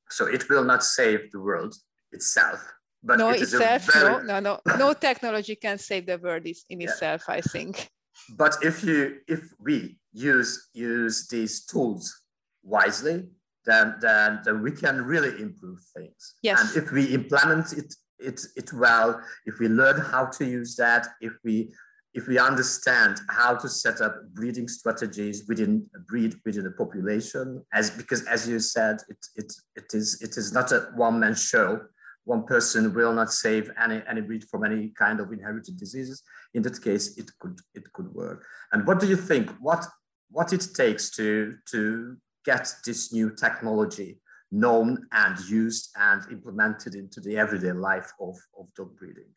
So 0.09 0.25
it 0.25 0.49
will 0.49 0.63
not 0.63 0.83
save 0.83 1.31
the 1.31 1.39
world 1.39 1.73
itself, 2.11 2.59
but 3.03 3.17
no, 3.17 3.29
it 3.29 3.41
itself, 3.41 3.83
very... 3.93 4.25
no, 4.25 4.39
no, 4.39 4.59
no, 4.65 4.77
no 4.77 4.93
technology 5.07 5.55
can 5.55 5.77
save 5.77 6.05
the 6.05 6.17
world 6.17 6.45
is 6.45 6.65
in 6.69 6.81
yeah. 6.81 6.89
itself, 6.89 7.23
I 7.27 7.41
think. 7.41 7.89
But 8.37 8.57
if 8.61 8.83
you, 8.83 9.19
if 9.27 9.41
we 9.59 9.97
use 10.11 10.69
use 10.73 11.27
these 11.27 11.65
tools 11.65 12.20
wisely, 12.63 13.27
then, 13.65 13.95
then, 14.01 14.41
then 14.43 14.61
we 14.61 14.71
can 14.71 15.03
really 15.03 15.41
improve 15.41 15.79
things. 15.95 16.35
Yes. 16.41 16.59
And 16.75 16.83
if 16.83 16.91
we 16.91 17.05
implement 17.13 17.73
it, 17.73 17.93
it, 18.19 18.41
it 18.55 18.73
well, 18.73 19.21
if 19.45 19.59
we 19.59 19.67
learn 19.67 19.99
how 19.99 20.25
to 20.25 20.45
use 20.45 20.75
that, 20.75 21.07
if 21.21 21.33
we 21.43 21.73
if 22.13 22.27
we 22.27 22.37
understand 22.37 23.21
how 23.29 23.55
to 23.55 23.69
set 23.69 24.01
up 24.01 24.15
breeding 24.33 24.67
strategies 24.67 25.45
within 25.47 25.85
a 25.95 25.99
breed 25.99 26.35
within 26.45 26.65
a 26.65 26.71
population, 26.71 27.63
as 27.73 27.89
because 27.89 28.25
as 28.25 28.47
you 28.47 28.59
said, 28.59 28.97
it 29.07 29.17
it 29.35 29.53
it 29.75 29.93
is 29.93 30.21
it 30.21 30.37
is 30.37 30.51
not 30.51 30.71
a 30.71 30.89
one-man 30.95 31.35
show. 31.35 31.79
One 32.25 32.43
person 32.43 32.93
will 32.93 33.13
not 33.13 33.31
save 33.31 33.71
any 33.81 34.01
any 34.09 34.21
breed 34.21 34.43
from 34.49 34.65
any 34.65 34.89
kind 34.89 35.19
of 35.19 35.31
inherited 35.31 35.77
diseases. 35.77 36.21
In 36.53 36.61
that 36.63 36.81
case, 36.81 37.17
it 37.17 37.31
could 37.39 37.59
it 37.73 37.91
could 37.93 38.13
work. 38.13 38.45
And 38.73 38.85
what 38.85 38.99
do 38.99 39.07
you 39.07 39.17
think? 39.17 39.49
What 39.59 39.85
what 40.29 40.51
it 40.53 40.67
takes 40.75 41.09
to 41.11 41.55
to 41.71 42.17
get 42.45 42.73
this 42.85 43.13
new 43.13 43.31
technology 43.35 44.19
known 44.51 45.05
and 45.11 45.39
used 45.49 45.89
and 45.95 46.23
implemented 46.31 46.95
into 46.95 47.21
the 47.21 47.37
everyday 47.37 47.71
life 47.71 48.11
of, 48.19 48.35
of 48.59 48.73
dog 48.75 48.97
breeding? 48.97 49.33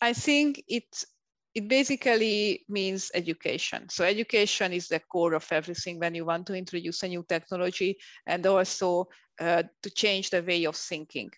I 0.00 0.12
think 0.12 0.62
it 0.68 1.04
it 1.52 1.66
basically 1.66 2.64
means 2.68 3.10
education. 3.12 3.88
So 3.88 4.04
education 4.04 4.72
is 4.72 4.86
the 4.86 5.00
core 5.00 5.34
of 5.34 5.50
everything 5.50 5.98
when 5.98 6.14
you 6.14 6.24
want 6.24 6.46
to 6.46 6.54
introduce 6.54 7.02
a 7.02 7.08
new 7.08 7.24
technology 7.28 7.98
and 8.24 8.46
also 8.46 9.08
uh, 9.40 9.64
to 9.82 9.90
change 9.90 10.30
the 10.30 10.44
way 10.44 10.64
of 10.64 10.76
thinking. 10.76 11.32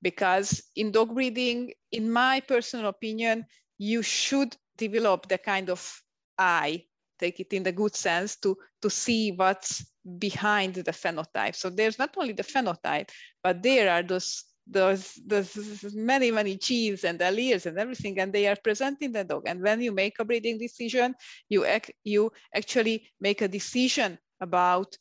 Because 0.00 0.62
in 0.76 0.92
dog 0.92 1.12
breeding, 1.12 1.74
in 1.92 2.10
my 2.10 2.40
personal 2.40 2.86
opinion, 2.86 3.44
you 3.76 4.00
should 4.00 4.56
develop 4.78 5.28
the 5.28 5.36
kind 5.36 5.68
of 5.68 6.02
eye 6.38 6.82
take 7.20 7.38
it 7.38 7.52
in 7.52 7.62
the 7.62 7.72
good 7.72 7.94
sense 7.94 8.36
to 8.36 8.56
to 8.82 8.90
see 8.90 9.32
what's 9.32 9.84
behind 10.18 10.74
the 10.74 10.92
phenotype. 10.92 11.54
So 11.54 11.70
there's 11.70 11.98
not 11.98 12.14
only 12.16 12.32
the 12.32 12.42
phenotype 12.42 13.10
but 13.42 13.62
there 13.62 13.90
are 13.90 14.02
those 14.02 14.44
those, 14.66 15.18
those 15.26 15.56
many 15.94 16.30
many 16.30 16.56
genes 16.56 17.02
and 17.04 17.18
alleles 17.18 17.66
and 17.66 17.76
everything 17.78 18.18
and 18.20 18.32
they 18.32 18.46
are 18.46 18.56
present 18.56 18.98
in 19.00 19.12
the 19.12 19.24
dog. 19.24 19.42
And 19.46 19.60
when 19.60 19.80
you 19.80 19.92
make 19.92 20.18
a 20.18 20.24
breeding 20.24 20.58
decision 20.58 21.14
you 21.48 21.64
ac 21.64 21.92
you 22.04 22.32
actually 22.54 23.10
make 23.20 23.42
a 23.42 23.48
decision 23.48 24.18
about 24.40 24.96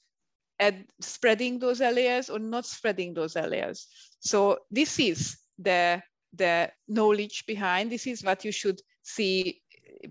spreading 1.02 1.60
those 1.60 1.80
alleles 1.80 2.30
or 2.34 2.40
not 2.40 2.66
spreading 2.66 3.14
those 3.14 3.36
alleles. 3.36 3.86
So 4.20 4.60
this 4.72 5.00
is 5.00 5.38
the 5.58 6.02
the 6.34 6.72
knowledge 6.88 7.46
behind. 7.48 7.92
This 7.92 8.08
is 8.08 8.24
what 8.24 8.44
you 8.44 8.52
should 8.52 8.82
see 9.04 9.62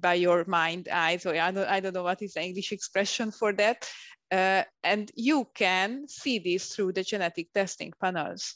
by 0.01 0.15
your 0.15 0.45
mind 0.47 0.89
eyes 0.91 1.25
or 1.27 1.35
I 1.37 1.51
don't, 1.51 1.69
I 1.69 1.81
don't 1.81 1.95
know 1.95 2.03
what 2.03 2.23
is 2.23 2.35
the 2.35 2.43
English 2.43 2.73
expression 2.73 3.31
for 3.31 3.53
that. 3.55 3.89
Uh, 4.31 4.63
and 4.83 5.11
you 5.15 5.49
can 5.55 6.07
see 6.09 6.39
this 6.39 6.75
through 6.75 6.93
the 6.93 7.03
genetic 7.03 7.53
testing 7.53 7.93
panels. 8.01 8.55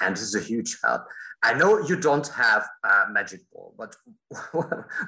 And 0.00 0.16
this 0.16 0.22
is 0.22 0.34
a 0.34 0.40
huge 0.40 0.78
help. 0.82 1.02
I 1.42 1.54
know 1.54 1.86
you 1.86 2.00
don't 2.00 2.26
have 2.28 2.66
a 2.82 3.12
magic 3.12 3.40
ball, 3.52 3.74
but 3.76 3.94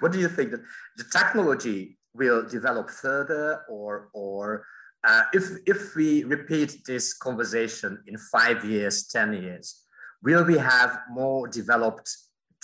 what 0.00 0.12
do 0.12 0.18
you 0.18 0.28
think 0.28 0.50
that 0.50 0.60
the 0.96 1.04
technology 1.12 1.98
will 2.14 2.46
develop 2.46 2.90
further 2.90 3.62
or, 3.68 4.10
or 4.12 4.64
uh, 5.04 5.22
if, 5.32 5.44
if 5.66 5.94
we 5.94 6.24
repeat 6.24 6.84
this 6.86 7.14
conversation 7.14 8.02
in 8.06 8.18
five 8.18 8.64
years, 8.64 9.06
10 9.06 9.32
years, 9.34 9.82
will 10.22 10.44
we 10.44 10.58
have 10.58 10.98
more 11.10 11.48
developed 11.48 12.14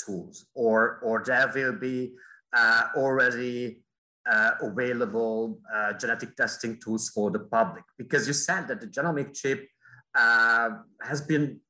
tools 0.05 0.47
or, 0.55 0.99
or 1.03 1.23
there 1.25 1.51
will 1.55 1.73
be 1.73 2.13
uh, 2.55 2.85
already 2.97 3.82
uh, 4.31 4.53
available 4.61 5.61
uh, 5.75 5.93
genetic 5.95 6.37
testing 6.37 6.79
tools 6.81 7.11
for 7.11 7.31
the 7.31 7.41
public? 7.41 7.85
Because 7.99 8.27
you 8.27 8.33
said 8.33 8.69
that 8.69 8.81
the 8.81 8.87
genomic 8.87 9.35
chip 9.35 9.69
uh, 10.15 10.71
has 11.01 11.21
been 11.21 11.61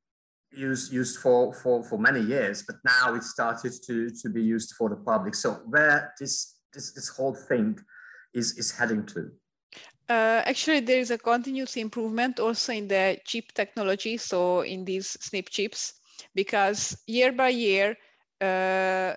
used 0.51 0.93
used 0.93 1.19
for, 1.19 1.53
for, 1.53 1.83
for 1.83 1.97
many 1.97 2.21
years, 2.21 2.63
but 2.63 2.75
now 2.85 3.15
it 3.15 3.23
started 3.23 3.73
to, 3.87 4.09
to 4.09 4.29
be 4.29 4.41
used 4.41 4.73
for 4.77 4.89
the 4.89 4.95
public. 4.95 5.35
So 5.35 5.53
where 5.65 6.13
this, 6.19 6.59
this, 6.73 6.91
this 6.93 7.09
whole 7.09 7.33
thing 7.33 7.79
is, 8.33 8.57
is 8.57 8.71
heading 8.71 9.05
to? 9.07 9.31
Uh, 10.09 10.43
actually, 10.45 10.81
there 10.81 10.99
is 10.99 11.11
a 11.11 11.17
continuous 11.17 11.77
improvement 11.77 12.39
also 12.39 12.73
in 12.73 12.87
the 12.87 13.17
chip 13.25 13.51
technology, 13.53 14.17
so 14.17 14.61
in 14.61 14.83
these 14.83 15.17
SNP 15.21 15.49
chips, 15.49 15.93
because 16.35 16.97
year 17.07 17.31
by 17.31 17.49
year, 17.49 17.95
uh, 18.41 19.13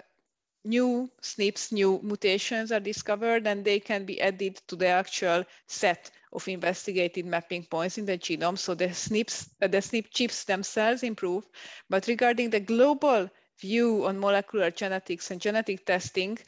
new 0.67 1.11
SNPs, 1.23 1.73
new 1.73 2.01
mutations 2.03 2.73
are 2.73 2.81
discovered, 2.81 3.47
and 3.47 3.65
they 3.65 3.81
can 3.81 4.05
be 4.05 4.21
added 4.21 4.57
to 4.69 4.77
the 4.77 4.89
actual 4.89 5.45
set 5.67 6.11
of 6.33 6.47
investigated 6.49 7.25
mapping 7.27 7.65
points 7.65 7.99
in 7.99 8.07
the 8.07 8.19
genome. 8.19 8.59
So 8.59 8.75
the 8.75 8.89
SNPs, 8.89 9.49
uh, 9.63 9.69
the 9.69 9.79
SNP 9.79 10.11
chips 10.11 10.45
themselves 10.45 11.03
improve. 11.03 11.47
But 11.89 12.07
regarding 12.09 12.51
the 12.51 12.61
global 12.61 13.31
view 13.61 14.07
on 14.07 14.19
molecular 14.19 14.71
genetics 14.71 15.31
and 15.31 15.41
genetic 15.41 15.87
testing, 15.87 16.39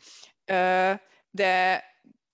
uh, 0.49 0.99
the 1.35 1.83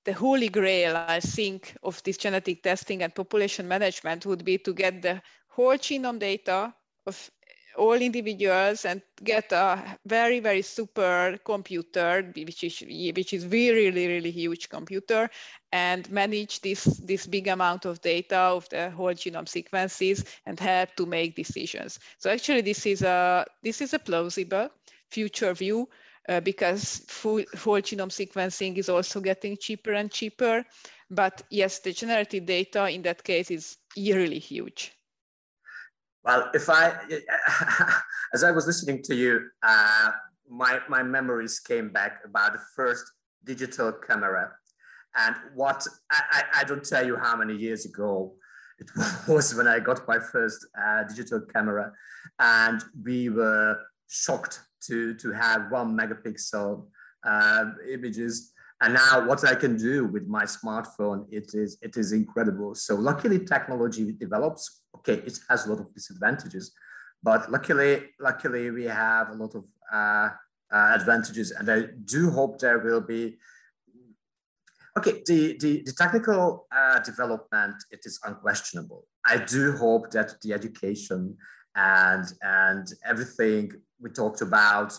the 0.05 0.13
holy 0.13 0.49
grail, 0.51 0.97
I 0.97 1.21
think, 1.21 1.75
of 1.83 2.03
this 2.03 2.19
genetic 2.19 2.63
testing 2.63 3.03
and 3.03 3.15
population 3.15 3.67
management 3.67 4.27
would 4.27 4.45
be 4.45 4.59
to 4.59 4.75
get 4.75 5.01
the 5.01 5.23
whole 5.49 5.79
genome 5.79 6.19
data 6.19 6.75
of 7.07 7.31
all 7.77 7.95
individuals 7.95 8.85
and 8.85 9.03
get 9.23 9.53
a 9.53 9.99
very 10.07 10.41
very 10.41 10.63
super 10.63 11.39
computer 11.45 12.33
which 12.37 12.65
is 12.65 12.81
which 13.17 13.33
is 13.33 13.47
really 13.47 13.87
really 13.87 14.07
really 14.09 14.31
huge 14.31 14.69
computer 14.69 15.29
and 15.73 16.11
manage 16.11 16.61
this 16.61 16.85
this 16.85 17.27
big 17.27 17.49
amount 17.49 17.85
of 17.85 18.01
data 18.01 18.37
of 18.37 18.69
the 18.69 18.91
whole 18.91 19.15
genome 19.15 19.49
sequences 19.49 20.25
and 20.47 20.61
help 20.61 20.95
to 20.97 21.07
make 21.07 21.35
decisions 21.35 21.99
so 22.19 22.31
actually 22.31 22.61
this 22.61 22.87
is 22.87 23.03
a 23.03 23.45
this 23.63 23.81
is 23.81 23.95
a 23.95 23.99
plausible 23.99 24.69
future 25.11 25.55
view 25.55 25.89
uh, 26.29 26.41
because 26.41 27.05
full, 27.09 27.43
whole 27.57 27.81
genome 27.81 28.11
sequencing 28.11 28.77
is 28.79 28.89
also 28.89 29.21
getting 29.21 29.57
cheaper 29.57 29.93
and 29.93 30.11
cheaper. 30.11 30.65
But 31.11 31.43
yes, 31.51 31.81
the 31.81 31.93
generative 31.93 32.47
data 32.47 32.89
in 32.89 33.03
that 33.03 33.23
case 33.23 33.51
is 33.51 33.77
really 33.97 34.39
huge. 34.39 34.93
Well, 36.25 36.51
if 36.55 36.71
I, 36.71 36.95
as 38.35 38.45
I 38.45 38.51
was 38.51 38.67
listening 38.67 39.03
to 39.03 39.15
you, 39.15 39.49
uh, 39.63 40.11
my, 40.49 40.81
my 40.89 41.03
memories 41.03 41.61
came 41.61 41.91
back 41.91 42.21
about 42.25 42.55
the 42.55 42.61
first 42.75 43.05
digital 43.45 43.93
camera. 43.93 44.51
And 45.17 45.37
what, 45.55 45.87
I, 46.11 46.45
I 46.61 46.65
don't 46.65 46.85
tell 46.85 47.07
you 47.07 47.17
how 47.17 47.37
many 47.37 47.55
years 47.55 47.85
ago 47.85 48.35
it 48.79 48.91
was 49.29 49.55
when 49.55 49.69
I 49.69 49.79
got 49.81 50.09
my 50.09 50.19
first 50.19 50.67
uh, 50.83 51.05
digital 51.05 51.41
camera. 51.41 51.93
And 52.39 52.83
we 53.05 53.29
were 53.29 53.79
shocked 54.09 54.61
to, 54.87 55.15
to 55.15 55.33
have 55.33 55.71
one 55.71 55.97
megapixel 55.97 56.87
uh, 57.25 57.65
images. 57.93 58.53
And 58.81 58.95
now 58.95 59.27
what 59.27 59.45
I 59.45 59.55
can 59.55 59.77
do 59.77 60.07
with 60.07 60.27
my 60.27 60.45
smartphone, 60.45 61.27
it 61.31 61.53
is, 61.55 61.79
it 61.81 61.97
is 61.97 62.13
incredible. 62.13 62.75
So 62.75 62.95
luckily 62.97 63.39
technology 63.45 64.13
develops. 64.13 64.83
Okay, 64.97 65.15
it 65.15 65.39
has 65.49 65.67
a 65.67 65.71
lot 65.71 65.81
of 65.81 65.95
disadvantages, 65.95 66.73
but 67.23 67.51
luckily, 67.51 68.11
luckily 68.21 68.71
we 68.71 68.85
have 68.85 69.31
a 69.31 69.35
lot 69.35 69.55
of 69.55 69.65
uh, 69.93 70.31
uh, 70.73 70.93
advantages. 70.95 71.51
And 71.53 71.71
I 71.71 71.85
do 72.05 72.31
hope 72.31 72.59
there 72.59 72.79
will 72.79 73.01
be 73.01 73.37
Okay, 74.97 75.23
the, 75.27 75.57
the, 75.59 75.83
the 75.85 75.93
technical 75.93 76.69
uh, 76.71 77.01
development, 77.01 77.75
it 77.91 78.01
is 78.05 78.21
unquestionable. 78.25 79.05
I 79.27 79.39
do 79.39 79.77
hope 79.77 80.13
that 80.13 80.41
the 80.43 80.53
education 80.53 81.37
and, 81.75 82.25
and 82.43 82.87
everything 83.05 83.73
we 84.01 84.11
talked 84.11 84.41
about 84.41 84.93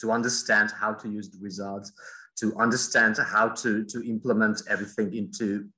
to 0.00 0.10
understand 0.10 0.70
how 0.70 0.94
to 0.94 1.08
use 1.08 1.28
the 1.30 1.38
results, 1.38 1.92
to 2.36 2.56
understand 2.56 3.16
how 3.18 3.48
to, 3.48 3.84
to 3.84 4.02
implement 4.08 4.62
everything 4.68 5.14
into 5.14 5.68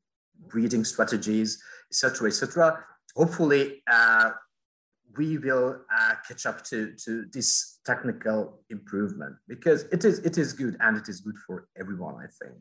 breeding 0.48 0.84
strategies, 0.84 1.62
etc., 1.90 2.28
etc. 2.28 2.84
Hopefully, 3.16 3.82
uh, 3.90 4.30
we 5.16 5.38
will 5.38 5.80
uh, 5.96 6.14
catch 6.26 6.46
up 6.46 6.64
to, 6.64 6.92
to 7.04 7.24
this 7.32 7.78
technical 7.86 8.60
improvement 8.70 9.36
because 9.48 9.84
it 9.84 10.04
is, 10.04 10.18
it 10.20 10.38
is 10.38 10.52
good 10.52 10.76
and 10.80 10.96
it 10.96 11.08
is 11.08 11.20
good 11.20 11.36
for 11.46 11.68
everyone, 11.78 12.16
I 12.16 12.26
think. 12.42 12.56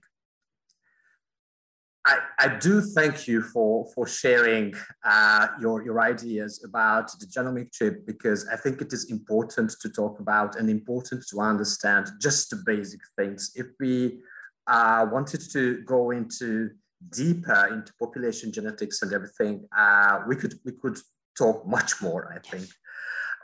I, 2.05 2.17
I 2.37 2.57
do 2.59 2.81
thank 2.81 3.27
you 3.27 3.41
for, 3.41 3.87
for 3.95 4.05
sharing 4.05 4.73
uh, 5.05 5.47
your, 5.61 5.85
your 5.85 6.01
ideas 6.01 6.61
about 6.65 7.11
the 7.17 7.25
genomic 7.25 7.71
chip 7.71 8.05
because 8.05 8.45
I 8.49 8.57
think 8.57 8.81
it 8.81 8.91
is 8.91 9.09
important 9.09 9.73
to 9.81 9.89
talk 9.89 10.19
about 10.19 10.57
and 10.57 10.69
important 10.69 11.25
to 11.29 11.39
understand 11.39 12.09
just 12.19 12.49
the 12.49 12.61
basic 12.65 12.99
things. 13.17 13.53
If 13.55 13.67
we 13.79 14.19
uh, 14.67 15.07
wanted 15.11 15.41
to 15.51 15.81
go 15.83 16.11
into 16.11 16.71
deeper 17.11 17.67
into 17.71 17.93
population 17.99 18.51
genetics 18.51 19.01
and 19.01 19.13
everything, 19.13 19.65
uh, 19.77 20.19
we 20.27 20.35
could 20.35 20.55
we 20.65 20.73
could 20.73 20.97
talk 21.37 21.65
much 21.65 22.01
more. 22.01 22.33
I 22.33 22.39
think 22.49 22.67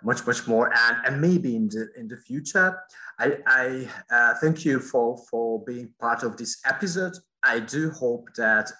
much 0.01 0.25
much 0.25 0.47
more 0.47 0.71
and, 0.73 0.97
and 1.05 1.21
maybe 1.21 1.55
in 1.55 1.67
the 1.67 1.89
in 1.97 2.07
the 2.07 2.15
future 2.15 2.79
i 3.19 3.37
i 3.45 3.87
uh, 4.09 4.33
thank 4.35 4.63
you 4.63 4.79
for 4.79 5.17
for 5.29 5.61
being 5.65 5.89
part 5.99 6.23
of 6.23 6.37
this 6.37 6.61
episode 6.65 7.13
I 7.43 7.59
do 7.59 7.91
hope 7.91 8.29
that 8.35 8.71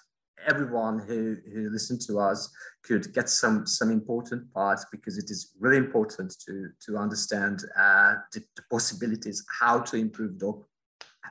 everyone 0.46 0.98
who, 0.98 1.36
who 1.52 1.70
listened 1.70 2.00
to 2.02 2.18
us 2.18 2.50
could 2.82 3.12
get 3.12 3.28
some 3.28 3.66
some 3.66 3.90
important 3.90 4.52
parts 4.52 4.86
because 4.90 5.18
it 5.18 5.30
is 5.30 5.52
really 5.58 5.76
important 5.76 6.34
to 6.46 6.70
to 6.84 6.96
understand 6.96 7.64
uh, 7.78 8.14
the, 8.32 8.40
the, 8.56 8.62
possibilities 8.70 9.44
how 9.60 9.80
to 9.80 9.96
improve 9.96 10.38
dog 10.38 10.64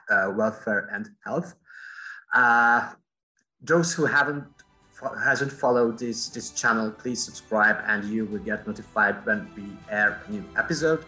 uh, 0.10 0.32
welfare 0.36 0.90
and 0.94 1.10
health. 1.26 1.56
Uh, 2.34 2.92
those 3.62 3.94
who 3.94 4.06
haven't 4.06 4.46
hasn't 5.24 5.52
followed 5.52 5.98
this 5.98 6.30
this 6.30 6.52
channel, 6.52 6.92
please 6.92 7.24
subscribe 7.24 7.78
and 7.88 8.04
you 8.06 8.26
will 8.26 8.40
get 8.40 8.68
notified 8.68 9.26
when 9.26 9.50
we 9.56 9.64
air 9.90 10.22
a 10.28 10.32
new 10.32 10.44
episode. 10.58 11.04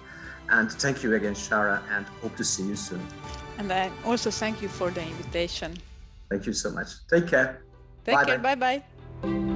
And 0.49 0.69
thank 0.71 1.01
you 1.03 1.15
again, 1.15 1.33
Sára, 1.33 1.81
and 1.91 2.05
hope 2.21 2.35
to 2.35 2.43
see 2.43 2.63
you 2.63 2.75
soon. 2.75 3.01
And 3.57 3.71
I 3.71 3.89
also 4.03 4.31
thank 4.31 4.61
you 4.61 4.67
for 4.67 4.91
the 4.91 5.01
invitation. 5.01 5.77
Thank 6.31 6.45
you 6.47 6.53
so 6.53 6.71
much. 6.71 7.05
Take 7.09 7.27
care. 7.27 7.61
Take 8.05 8.15
bye 8.15 8.23
care. 8.23 8.39
Bye 8.39 8.55
bye. 8.55 9.50